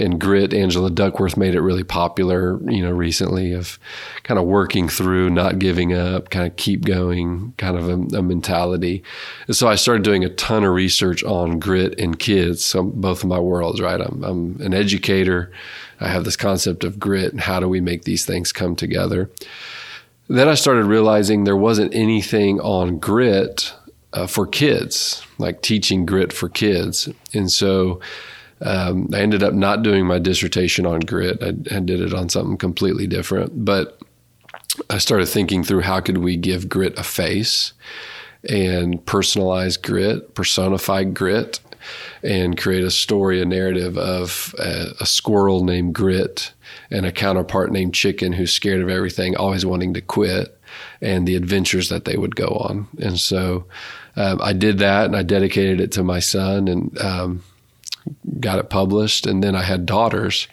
and 0.00 0.20
grit 0.20 0.52
angela 0.54 0.90
duckworth 0.90 1.36
made 1.36 1.54
it 1.54 1.60
really 1.60 1.84
popular 1.84 2.58
you 2.70 2.82
know 2.82 2.90
recently 2.90 3.52
of 3.52 3.78
kind 4.22 4.38
of 4.38 4.46
working 4.46 4.88
through 4.88 5.30
not 5.30 5.58
giving 5.58 5.92
up 5.92 6.30
kind 6.30 6.46
of 6.46 6.56
keep 6.56 6.84
going 6.84 7.52
kind 7.58 7.76
of 7.76 7.88
a, 7.88 8.18
a, 8.18 8.22
mentality. 8.22 9.02
And 9.46 9.54
so 9.54 9.68
i 9.68 9.74
started 9.74 10.02
doing 10.02 10.24
a 10.24 10.30
ton 10.30 10.64
of 10.64 10.72
research 10.72 11.22
on 11.24 11.58
grit 11.58 11.98
and 11.98 12.18
kids 12.18 12.64
so 12.64 12.82
both 12.82 13.22
of 13.22 13.28
my 13.28 13.38
worlds 13.38 13.80
right? 13.80 14.00
I'm, 14.00 14.24
I'm 14.24 14.60
an 14.60 14.74
educator. 14.74 15.52
I 16.00 16.08
have 16.08 16.24
this 16.24 16.36
concept 16.36 16.84
of 16.84 16.98
grit 16.98 17.32
and 17.32 17.40
how 17.40 17.60
do 17.60 17.68
we 17.68 17.80
make 17.80 18.04
these 18.04 18.24
things 18.24 18.52
come 18.52 18.74
together. 18.74 19.30
Then 20.28 20.48
i 20.48 20.54
started 20.54 20.84
realizing 20.84 21.44
there 21.44 21.56
wasn't 21.56 21.94
anything 21.94 22.60
on 22.60 22.98
grit 22.98 23.74
uh, 24.12 24.26
for 24.26 24.46
kids 24.46 25.24
like 25.38 25.62
teaching 25.62 26.06
grit 26.06 26.32
for 26.32 26.48
kids. 26.48 27.08
And 27.32 27.50
so 27.50 28.00
um, 28.62 29.08
I 29.12 29.18
ended 29.18 29.42
up 29.42 29.54
not 29.54 29.82
doing 29.82 30.06
my 30.06 30.18
dissertation 30.18 30.86
on 30.86 31.00
grit. 31.00 31.42
I, 31.42 31.48
I, 31.48 31.80
did 31.80 32.00
it 32.00 32.12
on 32.12 32.28
something 32.28 32.58
completely 32.58 33.06
different. 33.06 33.64
But 33.64 33.98
I 34.90 34.98
started 34.98 35.26
thinking 35.26 35.64
through 35.64 35.80
how 35.80 36.00
could 36.00 36.18
we 36.18 36.36
give 36.36 36.68
grit 36.68 36.98
a 36.98 37.02
face 37.02 37.72
and 38.48 39.04
personalize 39.06 39.80
grit, 39.80 40.34
personify 40.34 41.04
grit, 41.04 41.60
and 42.22 42.58
create 42.58 42.84
a 42.84 42.90
story, 42.90 43.40
a 43.40 43.44
narrative 43.44 43.96
of 43.96 44.54
a, 44.58 44.92
a 45.00 45.06
squirrel 45.06 45.64
named 45.64 45.94
Grit 45.94 46.52
and 46.90 47.06
a 47.06 47.12
counterpart 47.12 47.72
named 47.72 47.94
Chicken 47.94 48.32
who's 48.32 48.52
scared 48.52 48.82
of 48.82 48.88
everything, 48.88 49.36
always 49.36 49.64
wanting 49.64 49.94
to 49.94 50.00
quit, 50.00 50.58
and 51.00 51.26
the 51.26 51.36
adventures 51.36 51.88
that 51.88 52.04
they 52.04 52.16
would 52.16 52.36
go 52.36 52.46
on. 52.46 52.86
And 53.00 53.18
so 53.18 53.66
um, 54.16 54.40
I 54.42 54.52
did 54.52 54.78
that, 54.78 55.06
and 55.06 55.16
I 55.16 55.22
dedicated 55.22 55.80
it 55.80 55.92
to 55.92 56.02
my 56.02 56.20
son, 56.20 56.68
and 56.68 56.98
um, 57.00 57.42
got 58.40 58.58
it 58.58 58.70
published 58.70 59.26
and 59.26 59.42
then 59.42 59.54
I 59.54 59.62
had 59.62 59.86
daughters 59.86 60.48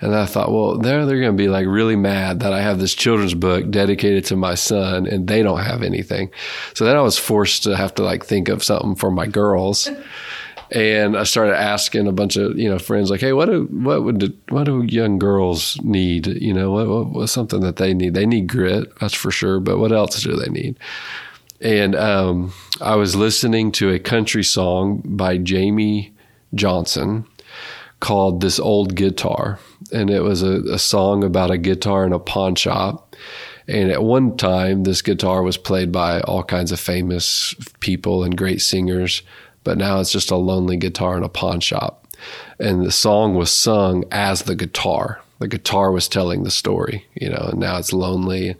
and 0.00 0.14
I 0.14 0.26
thought 0.26 0.50
well 0.50 0.78
they're 0.78 1.06
they're 1.06 1.20
going 1.20 1.36
to 1.36 1.42
be 1.42 1.48
like 1.48 1.66
really 1.66 1.96
mad 1.96 2.40
that 2.40 2.52
I 2.52 2.60
have 2.60 2.78
this 2.78 2.94
children's 2.94 3.34
book 3.34 3.70
dedicated 3.70 4.24
to 4.26 4.36
my 4.36 4.54
son 4.54 5.06
and 5.06 5.28
they 5.28 5.42
don't 5.42 5.60
have 5.60 5.82
anything. 5.82 6.30
So 6.74 6.84
then 6.84 6.96
I 6.96 7.00
was 7.00 7.18
forced 7.18 7.62
to 7.64 7.76
have 7.76 7.94
to 7.94 8.02
like 8.02 8.24
think 8.24 8.48
of 8.48 8.62
something 8.62 8.94
for 8.94 9.10
my 9.10 9.26
girls. 9.26 9.88
And 10.70 11.18
I 11.18 11.24
started 11.24 11.54
asking 11.54 12.06
a 12.06 12.12
bunch 12.12 12.36
of 12.36 12.58
you 12.58 12.68
know 12.68 12.78
friends 12.78 13.10
like 13.10 13.20
hey 13.20 13.32
what 13.32 13.46
do 13.46 13.64
what 13.70 14.02
would 14.04 14.38
what 14.48 14.64
do 14.64 14.82
young 14.82 15.18
girls 15.18 15.78
need? 15.82 16.26
You 16.26 16.54
know 16.54 16.70
what, 16.70 16.88
what 16.88 17.10
what's 17.10 17.32
something 17.32 17.60
that 17.60 17.76
they 17.76 17.92
need? 17.92 18.14
They 18.14 18.26
need 18.26 18.48
grit 18.48 18.92
that's 19.00 19.14
for 19.14 19.30
sure 19.30 19.60
but 19.60 19.78
what 19.78 19.92
else 19.92 20.22
do 20.22 20.34
they 20.34 20.50
need? 20.50 20.78
And 21.62 21.94
um, 21.94 22.52
I 22.80 22.96
was 22.96 23.14
listening 23.14 23.70
to 23.72 23.90
a 23.90 24.00
country 24.00 24.42
song 24.42 25.00
by 25.04 25.38
Jamey 25.38 26.10
Johnson 26.54 27.24
called 28.02 28.40
This 28.40 28.58
Old 28.58 28.96
Guitar. 28.96 29.60
And 29.92 30.10
it 30.10 30.22
was 30.22 30.42
a, 30.42 30.60
a, 30.72 30.78
song 30.78 31.22
about 31.22 31.52
a 31.52 31.56
guitar 31.56 32.04
in 32.04 32.12
a 32.12 32.18
pawn 32.18 32.56
shop. 32.56 33.14
And 33.68 33.92
at 33.92 34.02
one 34.02 34.36
time, 34.36 34.82
this 34.82 35.02
guitar 35.02 35.42
was 35.44 35.56
played 35.56 35.92
by 35.92 36.20
all 36.22 36.42
kinds 36.42 36.72
of 36.72 36.80
famous 36.80 37.54
people 37.78 38.24
and 38.24 38.36
great 38.36 38.60
singers, 38.60 39.22
but 39.62 39.78
now 39.78 40.00
it's 40.00 40.10
just 40.10 40.32
a 40.32 40.36
lonely 40.36 40.76
guitar 40.76 41.16
in 41.16 41.22
a 41.22 41.28
pawn 41.28 41.60
shop. 41.60 42.08
And 42.58 42.84
the 42.84 42.90
song 42.90 43.36
was 43.36 43.52
sung 43.52 44.04
as 44.10 44.42
the 44.42 44.56
guitar. 44.56 45.20
The 45.38 45.46
guitar 45.46 45.92
was 45.92 46.08
telling 46.08 46.42
the 46.42 46.50
story, 46.50 47.06
you 47.14 47.28
know, 47.28 47.50
and 47.52 47.60
now 47.60 47.78
it's 47.78 47.92
lonely. 47.92 48.56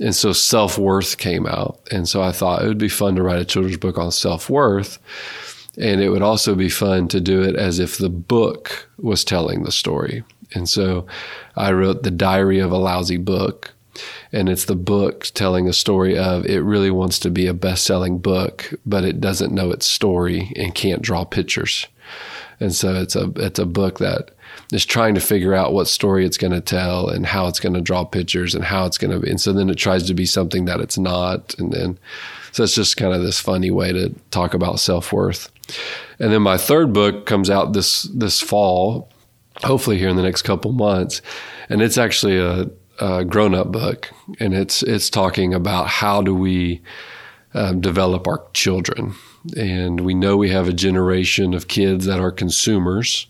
And 0.00 0.16
so 0.16 0.32
self 0.32 0.78
worth 0.78 1.18
came 1.18 1.46
out. 1.46 1.78
And 1.90 2.08
so 2.08 2.22
I 2.22 2.32
thought 2.32 2.62
it 2.62 2.68
would 2.68 2.78
be 2.78 2.88
fun 2.88 3.16
to 3.16 3.22
write 3.22 3.40
a 3.40 3.44
children's 3.44 3.76
book 3.76 3.98
on 3.98 4.12
self 4.12 4.48
worth. 4.48 4.98
And 5.78 6.00
it 6.00 6.10
would 6.10 6.22
also 6.22 6.54
be 6.54 6.68
fun 6.68 7.08
to 7.08 7.20
do 7.20 7.42
it 7.42 7.54
as 7.54 7.78
if 7.78 7.98
the 7.98 8.08
book 8.08 8.88
was 8.98 9.24
telling 9.24 9.62
the 9.62 9.72
story. 9.72 10.24
And 10.54 10.68
so 10.68 11.06
I 11.56 11.72
wrote 11.72 12.02
The 12.02 12.10
Diary 12.10 12.58
of 12.58 12.72
a 12.72 12.78
Lousy 12.78 13.16
Book. 13.16 13.74
And 14.32 14.48
it's 14.48 14.66
the 14.66 14.76
book 14.76 15.24
telling 15.34 15.68
a 15.68 15.72
story 15.72 16.16
of 16.16 16.46
it 16.46 16.60
really 16.60 16.90
wants 16.90 17.18
to 17.20 17.30
be 17.30 17.46
a 17.46 17.54
best 17.54 17.84
selling 17.84 18.18
book, 18.18 18.72
but 18.86 19.04
it 19.04 19.20
doesn't 19.20 19.52
know 19.52 19.72
its 19.72 19.86
story 19.86 20.52
and 20.54 20.74
can't 20.74 21.02
draw 21.02 21.24
pictures. 21.24 21.86
And 22.60 22.74
so 22.74 22.94
it's 22.94 23.16
a 23.16 23.32
it's 23.36 23.58
a 23.58 23.66
book 23.66 23.98
that 23.98 24.30
is 24.72 24.84
trying 24.84 25.14
to 25.14 25.20
figure 25.20 25.54
out 25.54 25.72
what 25.72 25.88
story 25.88 26.24
it's 26.24 26.38
going 26.38 26.52
to 26.52 26.60
tell 26.60 27.08
and 27.08 27.26
how 27.26 27.46
it's 27.46 27.60
going 27.60 27.74
to 27.74 27.80
draw 27.80 28.04
pictures 28.04 28.54
and 28.54 28.64
how 28.64 28.86
it's 28.86 28.98
going 28.98 29.10
to 29.10 29.18
be. 29.18 29.30
And 29.30 29.40
so 29.40 29.52
then 29.52 29.70
it 29.70 29.76
tries 29.76 30.04
to 30.04 30.14
be 30.14 30.26
something 30.26 30.64
that 30.66 30.80
it's 30.80 30.98
not. 30.98 31.54
And 31.58 31.72
then 31.72 31.98
so 32.52 32.64
it's 32.64 32.74
just 32.74 32.96
kind 32.96 33.14
of 33.14 33.22
this 33.22 33.40
funny 33.40 33.70
way 33.70 33.92
to 33.92 34.14
talk 34.30 34.54
about 34.54 34.80
self 34.80 35.12
worth. 35.12 35.50
And 36.18 36.32
then 36.32 36.42
my 36.42 36.56
third 36.56 36.92
book 36.92 37.26
comes 37.26 37.50
out 37.50 37.72
this 37.72 38.02
this 38.02 38.40
fall, 38.40 39.10
hopefully 39.62 39.98
here 39.98 40.08
in 40.08 40.16
the 40.16 40.22
next 40.22 40.42
couple 40.42 40.72
months, 40.72 41.22
and 41.68 41.82
it's 41.82 41.98
actually 41.98 42.38
a, 42.38 42.70
a 42.98 43.24
grown 43.24 43.54
up 43.54 43.70
book, 43.70 44.10
and 44.40 44.54
it's 44.54 44.82
it's 44.82 45.10
talking 45.10 45.54
about 45.54 45.88
how 45.88 46.22
do 46.22 46.34
we 46.34 46.82
um, 47.54 47.80
develop 47.80 48.26
our 48.26 48.44
children, 48.52 49.14
and 49.56 50.00
we 50.00 50.14
know 50.14 50.36
we 50.36 50.50
have 50.50 50.68
a 50.68 50.72
generation 50.72 51.54
of 51.54 51.68
kids 51.68 52.06
that 52.06 52.20
are 52.20 52.32
consumers. 52.32 53.26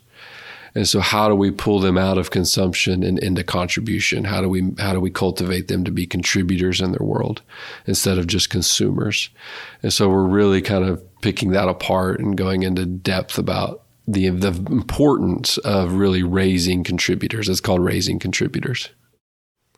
And 0.78 0.88
so 0.88 1.00
how 1.00 1.28
do 1.28 1.34
we 1.34 1.50
pull 1.50 1.80
them 1.80 1.98
out 1.98 2.18
of 2.18 2.30
consumption 2.30 3.02
and 3.02 3.18
into 3.18 3.42
contribution? 3.42 4.22
How 4.22 4.40
do 4.40 4.48
we 4.48 4.70
how 4.78 4.92
do 4.92 5.00
we 5.00 5.10
cultivate 5.10 5.66
them 5.66 5.82
to 5.82 5.90
be 5.90 6.06
contributors 6.06 6.80
in 6.80 6.92
their 6.92 7.04
world 7.04 7.42
instead 7.88 8.16
of 8.16 8.28
just 8.28 8.48
consumers? 8.48 9.28
And 9.82 9.92
so 9.92 10.08
we're 10.08 10.22
really 10.22 10.62
kind 10.62 10.84
of 10.84 11.02
picking 11.20 11.50
that 11.50 11.66
apart 11.66 12.20
and 12.20 12.36
going 12.36 12.62
into 12.62 12.86
depth 12.86 13.38
about 13.38 13.82
the 14.06 14.28
the 14.30 14.54
importance 14.70 15.58
of 15.58 15.94
really 15.94 16.22
raising 16.22 16.84
contributors. 16.84 17.48
It's 17.48 17.60
called 17.60 17.82
raising 17.82 18.20
contributors. 18.20 18.90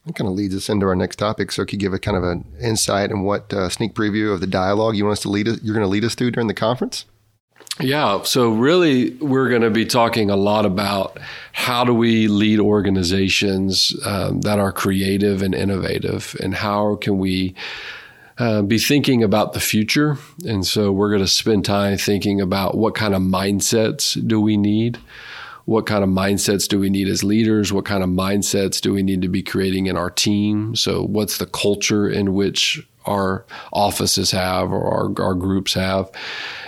That 0.04 0.16
kind 0.16 0.28
of 0.28 0.34
leads 0.34 0.54
us 0.54 0.68
into 0.68 0.84
our 0.84 0.96
next 0.96 1.16
topic. 1.16 1.50
So, 1.50 1.64
could 1.64 1.72
you 1.72 1.78
give 1.78 1.94
a 1.94 1.98
kind 1.98 2.18
of 2.18 2.24
an 2.24 2.44
insight 2.60 3.10
and 3.10 3.24
what 3.24 3.54
uh, 3.54 3.70
sneak 3.70 3.94
preview 3.94 4.34
of 4.34 4.42
the 4.42 4.46
dialogue 4.46 4.96
you 4.96 5.04
want 5.06 5.16
us 5.16 5.22
to 5.22 5.30
lead? 5.30 5.48
Us, 5.48 5.60
you're 5.62 5.74
going 5.74 5.82
to 5.82 5.88
lead 5.88 6.04
us 6.04 6.14
through 6.14 6.32
during 6.32 6.48
the 6.48 6.52
conference. 6.52 7.06
Yeah. 7.80 8.22
So, 8.22 8.50
really, 8.50 9.10
we're 9.14 9.48
going 9.48 9.62
to 9.62 9.70
be 9.70 9.86
talking 9.86 10.30
a 10.30 10.36
lot 10.36 10.66
about 10.66 11.18
how 11.52 11.84
do 11.84 11.94
we 11.94 12.28
lead 12.28 12.60
organizations 12.60 13.94
um, 14.04 14.42
that 14.42 14.58
are 14.58 14.72
creative 14.72 15.42
and 15.42 15.54
innovative, 15.54 16.36
and 16.42 16.54
how 16.54 16.96
can 16.96 17.18
we 17.18 17.54
uh, 18.38 18.62
be 18.62 18.78
thinking 18.78 19.22
about 19.22 19.52
the 19.52 19.60
future. 19.60 20.18
And 20.46 20.66
so, 20.66 20.92
we're 20.92 21.10
going 21.10 21.22
to 21.22 21.28
spend 21.28 21.64
time 21.64 21.96
thinking 21.96 22.40
about 22.40 22.76
what 22.76 22.94
kind 22.94 23.14
of 23.14 23.22
mindsets 23.22 24.26
do 24.26 24.40
we 24.40 24.56
need. 24.56 24.98
What 25.64 25.86
kind 25.86 26.02
of 26.02 26.10
mindsets 26.10 26.66
do 26.66 26.80
we 26.80 26.90
need 26.90 27.08
as 27.08 27.22
leaders? 27.22 27.72
What 27.72 27.84
kind 27.84 28.02
of 28.02 28.10
mindsets 28.10 28.80
do 28.80 28.92
we 28.92 29.02
need 29.02 29.22
to 29.22 29.28
be 29.28 29.42
creating 29.42 29.86
in 29.86 29.96
our 29.96 30.10
team? 30.10 30.74
So, 30.74 31.02
what's 31.02 31.38
the 31.38 31.46
culture 31.46 32.08
in 32.08 32.34
which 32.34 32.86
our 33.10 33.44
offices 33.72 34.30
have 34.30 34.72
or 34.72 34.84
our, 34.84 35.24
our 35.26 35.34
groups 35.34 35.74
have. 35.74 36.10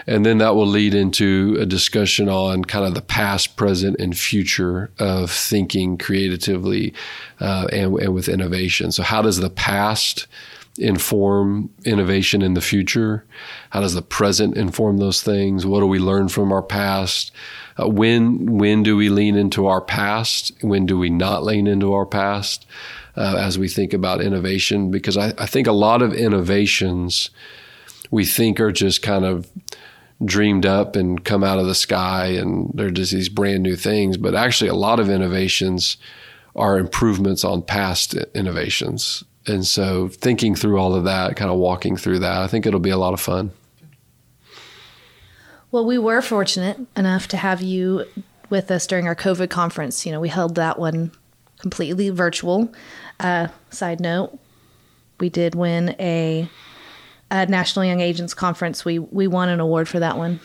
And 0.06 0.26
then 0.26 0.38
that 0.38 0.56
will 0.56 0.66
lead 0.66 0.94
into 0.94 1.56
a 1.60 1.66
discussion 1.66 2.28
on 2.28 2.64
kind 2.64 2.84
of 2.84 2.94
the 2.94 3.02
past, 3.02 3.56
present, 3.56 3.96
and 4.00 4.18
future 4.18 4.90
of 4.98 5.30
thinking 5.30 5.96
creatively 5.96 6.92
uh, 7.40 7.68
and, 7.72 7.96
and 7.98 8.14
with 8.14 8.28
innovation. 8.28 8.90
So, 8.90 9.04
how 9.04 9.22
does 9.22 9.38
the 9.38 9.50
past 9.50 10.26
inform 10.78 11.70
innovation 11.84 12.42
in 12.42 12.54
the 12.54 12.60
future? 12.60 13.24
How 13.70 13.80
does 13.80 13.94
the 13.94 14.02
present 14.02 14.56
inform 14.56 14.98
those 14.98 15.22
things? 15.22 15.66
What 15.66 15.80
do 15.80 15.86
we 15.86 15.98
learn 15.98 16.28
from 16.28 16.52
our 16.52 16.62
past? 16.62 17.30
Uh, 17.80 17.88
when 17.88 18.58
when 18.58 18.82
do 18.82 18.96
we 18.96 19.08
lean 19.08 19.36
into 19.36 19.66
our 19.66 19.80
past? 19.80 20.52
When 20.62 20.86
do 20.86 20.98
we 20.98 21.10
not 21.10 21.44
lean 21.44 21.66
into 21.66 21.92
our 21.92 22.06
past? 22.06 22.66
Uh, 23.14 23.36
as 23.36 23.58
we 23.58 23.68
think 23.68 23.92
about 23.92 24.22
innovation, 24.22 24.90
because 24.90 25.18
I, 25.18 25.34
I 25.36 25.44
think 25.44 25.66
a 25.66 25.72
lot 25.72 26.00
of 26.00 26.14
innovations 26.14 27.28
we 28.10 28.24
think 28.24 28.58
are 28.58 28.72
just 28.72 29.02
kind 29.02 29.26
of 29.26 29.50
dreamed 30.24 30.66
up 30.66 30.96
and 30.96 31.24
come 31.24 31.42
out 31.42 31.58
of 31.58 31.66
the 31.66 31.74
sky 31.74 32.26
and 32.26 32.70
they're 32.74 32.90
just 32.90 33.12
these 33.12 33.28
brand 33.28 33.62
new 33.62 33.76
things. 33.76 34.16
But 34.16 34.34
actually, 34.34 34.68
a 34.68 34.74
lot 34.74 35.00
of 35.00 35.10
innovations 35.10 35.96
are 36.54 36.78
improvements 36.78 37.44
on 37.44 37.62
past 37.62 38.14
innovations. 38.34 39.24
And 39.46 39.66
so, 39.66 40.08
thinking 40.08 40.54
through 40.54 40.78
all 40.78 40.94
of 40.94 41.04
that, 41.04 41.36
kind 41.36 41.50
of 41.50 41.58
walking 41.58 41.96
through 41.96 42.20
that, 42.20 42.42
I 42.42 42.46
think 42.46 42.64
it'll 42.64 42.80
be 42.80 42.90
a 42.90 42.98
lot 42.98 43.14
of 43.14 43.20
fun. 43.20 43.50
Well, 45.72 45.84
we 45.84 45.98
were 45.98 46.22
fortunate 46.22 46.78
enough 46.96 47.26
to 47.28 47.36
have 47.38 47.62
you 47.62 48.04
with 48.50 48.70
us 48.70 48.86
during 48.86 49.06
our 49.06 49.16
COVID 49.16 49.50
conference. 49.50 50.04
You 50.04 50.12
know, 50.12 50.20
we 50.20 50.28
held 50.28 50.54
that 50.56 50.78
one 50.78 51.10
completely 51.62 52.10
virtual. 52.10 52.70
Uh, 53.18 53.48
side 53.70 54.00
note, 54.00 54.38
we 55.18 55.30
did 55.30 55.54
win 55.54 55.96
a 55.98 56.50
at 57.30 57.48
National 57.48 57.86
Young 57.86 58.00
Agents 58.00 58.34
Conference. 58.34 58.84
We 58.84 58.98
we 58.98 59.26
won 59.26 59.48
an 59.48 59.60
award 59.60 59.88
for 59.88 60.00
that 60.00 60.18
one. 60.18 60.40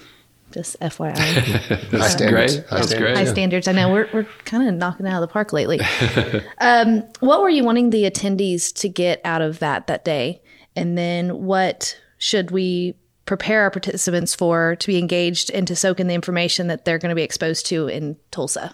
Just 0.51 0.79
FYI. 0.79 1.17
High 1.91 2.07
standards. 2.07 2.55
High, 2.55 2.77
That's 2.77 2.87
standards. 2.87 2.95
great. 2.95 3.17
High 3.17 3.25
standards. 3.25 3.67
I 3.67 3.73
know 3.73 3.91
we're 3.91 4.09
we're 4.13 4.27
kind 4.45 4.69
of 4.69 4.75
knocking 4.75 5.05
it 5.05 5.09
out 5.09 5.21
of 5.21 5.27
the 5.27 5.33
park 5.33 5.51
lately. 5.51 5.81
um, 6.59 7.03
what 7.19 7.41
were 7.41 7.49
you 7.49 7.65
wanting 7.65 7.89
the 7.89 8.09
attendees 8.09 8.73
to 8.75 8.87
get 8.87 9.19
out 9.25 9.41
of 9.41 9.59
that 9.59 9.87
that 9.87 10.05
day, 10.05 10.41
and 10.75 10.97
then 10.97 11.43
what 11.43 11.99
should 12.19 12.51
we 12.51 12.95
prepare 13.25 13.63
our 13.63 13.71
participants 13.71 14.33
for 14.33 14.77
to 14.77 14.87
be 14.87 14.97
engaged 14.97 15.51
and 15.51 15.67
to 15.67 15.75
soak 15.75 15.99
in 15.99 16.07
the 16.07 16.15
information 16.15 16.67
that 16.67 16.85
they're 16.85 16.97
going 16.97 17.09
to 17.09 17.15
be 17.15 17.23
exposed 17.23 17.65
to 17.65 17.87
in 17.87 18.15
Tulsa? 18.31 18.73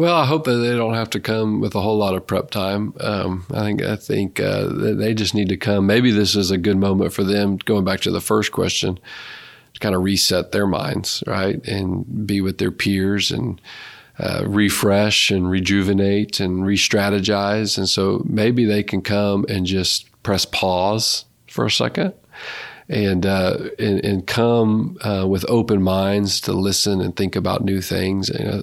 Well, 0.00 0.16
I 0.16 0.24
hope 0.24 0.44
that 0.44 0.56
they 0.56 0.74
don't 0.74 0.94
have 0.94 1.10
to 1.10 1.20
come 1.20 1.60
with 1.60 1.74
a 1.74 1.82
whole 1.82 1.98
lot 1.98 2.14
of 2.14 2.26
prep 2.26 2.50
time. 2.50 2.94
Um, 3.00 3.44
I 3.52 3.64
think 3.64 3.82
I 3.82 3.96
think 3.96 4.40
uh, 4.40 4.66
they 4.70 5.12
just 5.12 5.34
need 5.34 5.50
to 5.50 5.58
come. 5.58 5.84
Maybe 5.84 6.10
this 6.10 6.34
is 6.34 6.50
a 6.50 6.56
good 6.56 6.78
moment 6.78 7.12
for 7.12 7.22
them. 7.22 7.58
Going 7.58 7.84
back 7.84 8.00
to 8.00 8.10
the 8.10 8.22
first 8.22 8.50
question, 8.50 8.98
to 9.74 9.80
kind 9.80 9.94
of 9.94 10.02
reset 10.02 10.52
their 10.52 10.66
minds, 10.66 11.22
right, 11.26 11.62
and 11.68 12.26
be 12.26 12.40
with 12.40 12.56
their 12.56 12.70
peers 12.70 13.30
and 13.30 13.60
uh, 14.18 14.44
refresh 14.46 15.30
and 15.30 15.50
rejuvenate 15.50 16.40
and 16.40 16.64
re-strategize. 16.64 17.76
And 17.76 17.86
so 17.86 18.22
maybe 18.24 18.64
they 18.64 18.82
can 18.82 19.02
come 19.02 19.44
and 19.50 19.66
just 19.66 20.10
press 20.22 20.46
pause 20.46 21.26
for 21.46 21.66
a 21.66 21.70
second. 21.70 22.14
And, 22.88 23.26
uh, 23.26 23.68
and, 23.78 24.02
and 24.02 24.26
come 24.26 24.96
uh, 25.02 25.26
with 25.28 25.44
open 25.50 25.82
minds 25.82 26.40
to 26.40 26.54
listen 26.54 27.02
and 27.02 27.14
think 27.14 27.36
about 27.36 27.64
new 27.64 27.82
things. 27.82 28.30
You 28.30 28.44
know, 28.46 28.62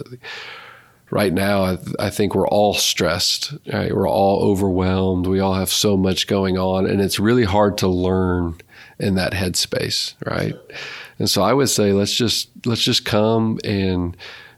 right 1.10 1.32
now, 1.32 1.64
I, 1.64 1.78
I, 2.00 2.10
think 2.10 2.36
we're 2.36 2.48
all 2.48 2.74
stressed. 2.74 3.54
Right? 3.72 3.94
We're 3.96 4.10
all 4.10 4.44
overwhelmed. 4.44 5.28
We 5.28 5.40
all 5.40 5.54
have 5.54 5.70
so 5.70 5.98
much 5.98 6.28
going 6.28 6.58
on, 6.58 6.86
and 6.86 7.02
it's 7.02 7.20
really 7.20 7.46
hard 7.46 7.78
to 7.80 7.88
learn 7.88 8.58
in 9.00 9.16
that 9.16 9.34
headspace, 9.34 10.16
right? 10.26 10.56
And 11.20 11.30
so 11.30 11.42
I 11.42 11.54
would 11.54 11.70
say 11.70 11.94
let's 11.94 12.14
just 12.14 12.50
let's 12.66 12.84
just 12.84 13.06
come 13.06 13.60
and 13.64 14.18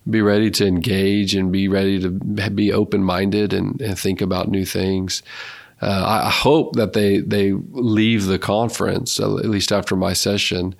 be 0.09 0.21
ready 0.21 0.49
to 0.49 0.65
engage 0.65 1.35
and 1.35 1.51
be 1.51 1.67
ready 1.67 1.99
to 1.99 2.09
be 2.09 2.73
open 2.73 3.03
minded 3.03 3.53
and, 3.53 3.79
and, 3.81 3.99
think 3.99 4.21
about 4.21 4.47
new 4.47 4.65
things. 4.65 5.21
Uh, 5.81 6.21
I 6.25 6.29
hope 6.29 6.75
that 6.75 6.93
they 6.93 7.19
they 7.19 7.53
leave 7.53 8.25
the 8.25 8.39
conference 8.39 9.19
at 9.19 9.29
least 9.29 9.71
after 9.71 9.95
my 9.95 10.13
session 10.13 10.75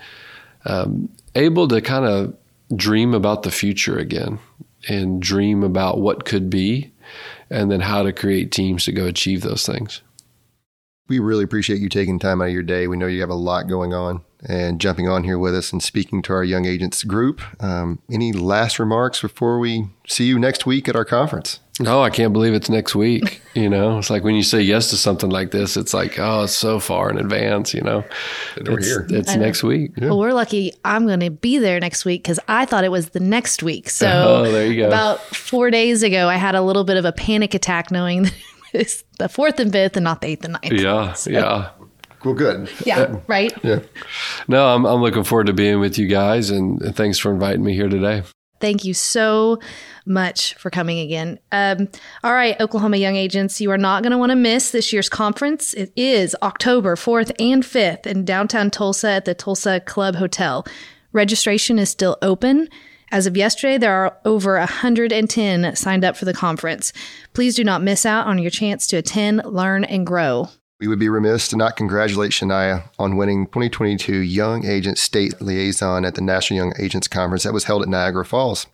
um, 0.66 1.10
able 1.36 1.68
to 1.68 1.82
kind 1.82 2.06
of 2.06 2.36
dream 2.76 3.14
about 3.14 3.44
the 3.44 3.52
future 3.52 3.98
again 3.98 4.40
and 4.88 5.22
dream 5.22 5.64
about 5.64 6.00
what 6.00 6.26
could 6.26 6.50
be 6.50 6.92
and 7.50 7.72
then 7.72 7.82
how 7.82 8.04
to 8.04 8.14
create 8.14 8.52
teams 8.52 8.86
to 8.86 8.92
go 8.92 9.06
achieve 9.06 9.42
those 9.42 9.66
things. 9.66 10.02
We 11.08 11.20
really 11.20 11.44
appreciate 11.44 11.82
you 11.82 11.90
taking 11.90 12.20
time 12.20 12.42
out 12.42 12.48
of 12.48 12.54
your 12.54 12.64
day. 12.64 12.88
We 12.88 12.98
know 12.98 13.08
you 13.08 13.22
have 13.22 13.30
a 13.30 13.36
lot 13.36 13.68
going 13.68 13.94
on 13.94 14.24
and 14.46 14.80
jumping 14.80 15.08
on 15.08 15.24
here 15.24 15.38
with 15.38 15.56
us 15.56 15.72
and 15.72 15.84
speaking 15.84 16.22
to 16.24 16.34
our 16.34 16.44
young 16.44 16.66
agents 16.66 17.04
group. 17.04 17.42
Um, 17.62 18.00
any 18.10 18.32
last 18.32 18.80
remarks 18.80 19.22
before 19.22 19.60
we 19.60 19.90
see 20.08 20.26
you 20.26 20.40
next 20.40 20.66
week 20.66 20.88
at 20.88 20.96
our 20.96 21.06
conference? 21.06 21.60
No, 21.82 22.04
I 22.04 22.10
can't 22.10 22.34
believe 22.34 22.54
it's 22.54 22.70
next 22.70 22.94
week. 22.94 23.42
You 23.54 23.70
know, 23.70 23.98
it's 24.00 24.10
like 24.10 24.24
when 24.24 24.36
you 24.36 24.44
say 24.44 24.62
yes 24.62 24.90
to 24.90 24.98
something 24.98 25.30
like 25.30 25.52
this, 25.52 25.78
it's 25.78 25.94
like, 25.94 26.20
oh, 26.20 26.44
it's 26.44 26.54
so 26.54 26.80
far 26.80 27.10
in 27.10 27.18
advance, 27.18 27.74
you 27.74 27.82
know. 27.82 28.04
we're 28.66 28.80
it's, 28.80 28.88
here. 28.88 29.08
It's 29.10 29.36
next 29.36 29.64
week. 29.64 29.92
Yeah. 29.96 30.10
Well, 30.10 30.20
we're 30.20 30.34
lucky 30.34 30.74
I'm 30.84 31.08
going 31.08 31.22
to 31.22 31.30
be 31.30 31.58
there 31.58 31.80
next 31.80 32.04
week 32.04 32.24
because 32.24 32.40
I 32.48 32.66
thought 32.66 32.84
it 32.84 32.92
was 32.92 33.10
the 33.10 33.22
next 33.22 33.64
week. 33.64 33.90
So 33.90 34.08
oh, 34.46 34.52
there 34.52 34.68
you 34.68 34.82
go. 34.82 34.88
about 34.88 35.22
four 35.22 35.72
days 35.72 36.04
ago, 36.04 36.28
I 36.28 36.36
had 36.36 36.56
a 36.56 36.62
little 36.62 36.84
bit 36.84 36.98
of 36.98 37.06
a 37.06 37.14
panic 37.14 37.54
attack 37.54 37.92
knowing 37.92 38.24
that 38.24 38.34
it's 38.74 39.04
the 39.18 39.30
fourth 39.30 39.60
and 39.60 39.72
fifth 39.72 39.96
and 39.96 40.04
not 40.04 40.22
the 40.22 40.28
eighth 40.28 40.44
and 40.44 40.54
ninth. 40.62 40.74
Yeah, 40.74 41.14
so, 41.14 41.30
yeah. 41.30 41.70
Well, 42.24 42.34
good. 42.34 42.70
Yeah, 42.86 43.18
right? 43.28 43.54
Yeah. 43.64 43.80
No, 44.48 44.68
I'm, 44.76 44.86
I'm 44.86 45.02
looking 45.02 45.24
forward 45.24 45.48
to 45.48 45.54
being 45.54 45.80
with 45.80 45.98
you 45.98 46.08
guys 46.08 46.50
and 46.50 46.96
thanks 46.96 47.18
for 47.18 47.32
inviting 47.32 47.64
me 47.64 47.74
here 47.74 47.90
today. 47.90 48.24
Thank 48.60 48.84
you 48.84 48.94
so 48.94 49.60
much 50.06 50.54
for 50.56 50.70
coming 50.70 51.00
again. 51.00 51.40
Um, 51.52 51.88
all 52.24 52.34
right, 52.34 52.60
Oklahoma 52.60 52.98
Young 52.98 53.16
Agents, 53.16 53.62
you 53.62 53.72
are 53.72 53.78
not 53.78 54.04
going 54.04 54.12
to 54.12 54.18
want 54.18 54.32
to 54.32 54.36
miss 54.36 54.72
this 54.72 54.92
year's 54.92 55.08
conference. 55.08 55.74
It 55.74 55.94
is 55.96 56.36
October 56.42 56.96
4th 56.96 57.32
and 57.40 57.64
5th 57.64 58.06
in 58.06 58.26
downtown 58.26 58.70
Tulsa 58.70 59.12
at 59.12 59.26
the 59.26 59.34
Tulsa 59.34 59.80
Club 59.80 60.16
Hotel. 60.16 60.66
Registration 61.14 61.80
is 61.80 61.90
still 61.90 62.18
open. 62.22 62.68
As 63.12 63.26
of 63.26 63.38
yesterday, 63.38 63.78
there 63.78 63.94
are 63.94 64.18
over 64.26 64.58
110 64.58 65.76
signed 65.76 66.06
up 66.06 66.16
for 66.16 66.26
the 66.26 66.34
conference. 66.34 66.94
Please 67.34 67.56
do 67.56 67.64
not 67.64 67.82
miss 67.82 68.06
out 68.06 68.28
on 68.28 68.38
your 68.38 68.52
chance 68.52 68.86
to 68.88 68.98
attend, 68.98 69.42
learn, 69.46 69.84
and 69.84 70.06
grow. 70.06 70.50
We 70.80 70.88
would 70.88 71.00
be 71.00 71.10
remiss 71.10 71.50
to 71.50 71.58
not 71.58 71.76
congratulate 71.76 72.32
Shania 72.32 72.84
on 72.98 73.18
winning 73.18 73.48
2022 73.48 74.16
Young 74.20 74.66
Agent 74.66 74.98
State 74.98 75.42
Liaison 75.42 76.06
at 76.06 76.16
the 76.16 76.22
National 76.22 76.56
Young 76.56 76.74
Agents 76.80 77.10
Conference 77.10 77.44
that 77.44 77.52
was 77.52 77.66
held 77.66 77.82
at 77.82 77.90
Niagara 77.90 78.24
Falls. 78.24 78.66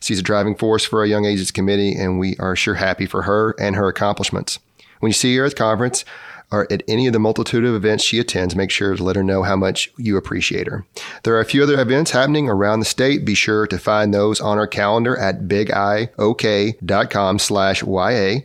She's 0.00 0.18
a 0.18 0.24
driving 0.24 0.56
force 0.56 0.84
for 0.84 0.98
our 0.98 1.06
Young 1.06 1.24
Agents 1.24 1.52
Committee, 1.52 1.94
and 1.94 2.18
we 2.18 2.36
are 2.38 2.56
sure 2.56 2.74
happy 2.74 3.06
for 3.06 3.22
her 3.22 3.54
and 3.60 3.76
her 3.76 3.86
accomplishments. 3.86 4.58
When 4.98 5.10
you 5.10 5.14
see 5.14 5.36
her 5.36 5.44
at 5.44 5.52
the 5.52 5.56
conference, 5.56 6.04
or 6.50 6.66
at 6.70 6.82
any 6.88 7.06
of 7.06 7.12
the 7.12 7.20
multitude 7.20 7.64
of 7.64 7.76
events 7.76 8.02
she 8.02 8.18
attends, 8.18 8.56
make 8.56 8.72
sure 8.72 8.96
to 8.96 9.04
let 9.04 9.14
her 9.14 9.22
know 9.22 9.44
how 9.44 9.54
much 9.54 9.92
you 9.96 10.16
appreciate 10.16 10.66
her. 10.66 10.84
There 11.22 11.34
are 11.36 11.40
a 11.40 11.44
few 11.44 11.62
other 11.62 11.80
events 11.80 12.10
happening 12.10 12.48
around 12.48 12.80
the 12.80 12.86
state. 12.86 13.24
Be 13.24 13.34
sure 13.34 13.68
to 13.68 13.78
find 13.78 14.12
those 14.12 14.40
on 14.40 14.58
our 14.58 14.66
calendar 14.66 15.16
at 15.16 15.42
bigiok.com 15.42 17.38
slash 17.38 17.84
YA 17.84 18.40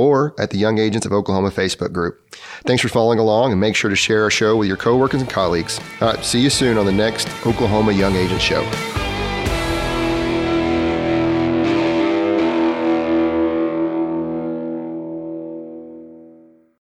or 0.00 0.34
at 0.38 0.50
the 0.50 0.58
Young 0.58 0.78
Agents 0.78 1.06
of 1.06 1.12
Oklahoma 1.12 1.50
Facebook 1.50 1.92
group. 1.92 2.18
Thanks 2.64 2.82
for 2.82 2.88
following 2.88 3.18
along 3.18 3.52
and 3.52 3.60
make 3.60 3.76
sure 3.76 3.90
to 3.90 3.96
share 3.96 4.22
our 4.22 4.30
show 4.30 4.56
with 4.56 4.68
your 4.68 4.76
coworkers 4.76 5.20
and 5.20 5.30
colleagues. 5.30 5.78
All 6.00 6.12
right, 6.12 6.24
see 6.24 6.40
you 6.40 6.50
soon 6.50 6.78
on 6.78 6.86
the 6.86 6.92
next 6.92 7.28
Oklahoma 7.46 7.92
Young 7.92 8.16
Agent 8.16 8.40
Show. 8.40 9.09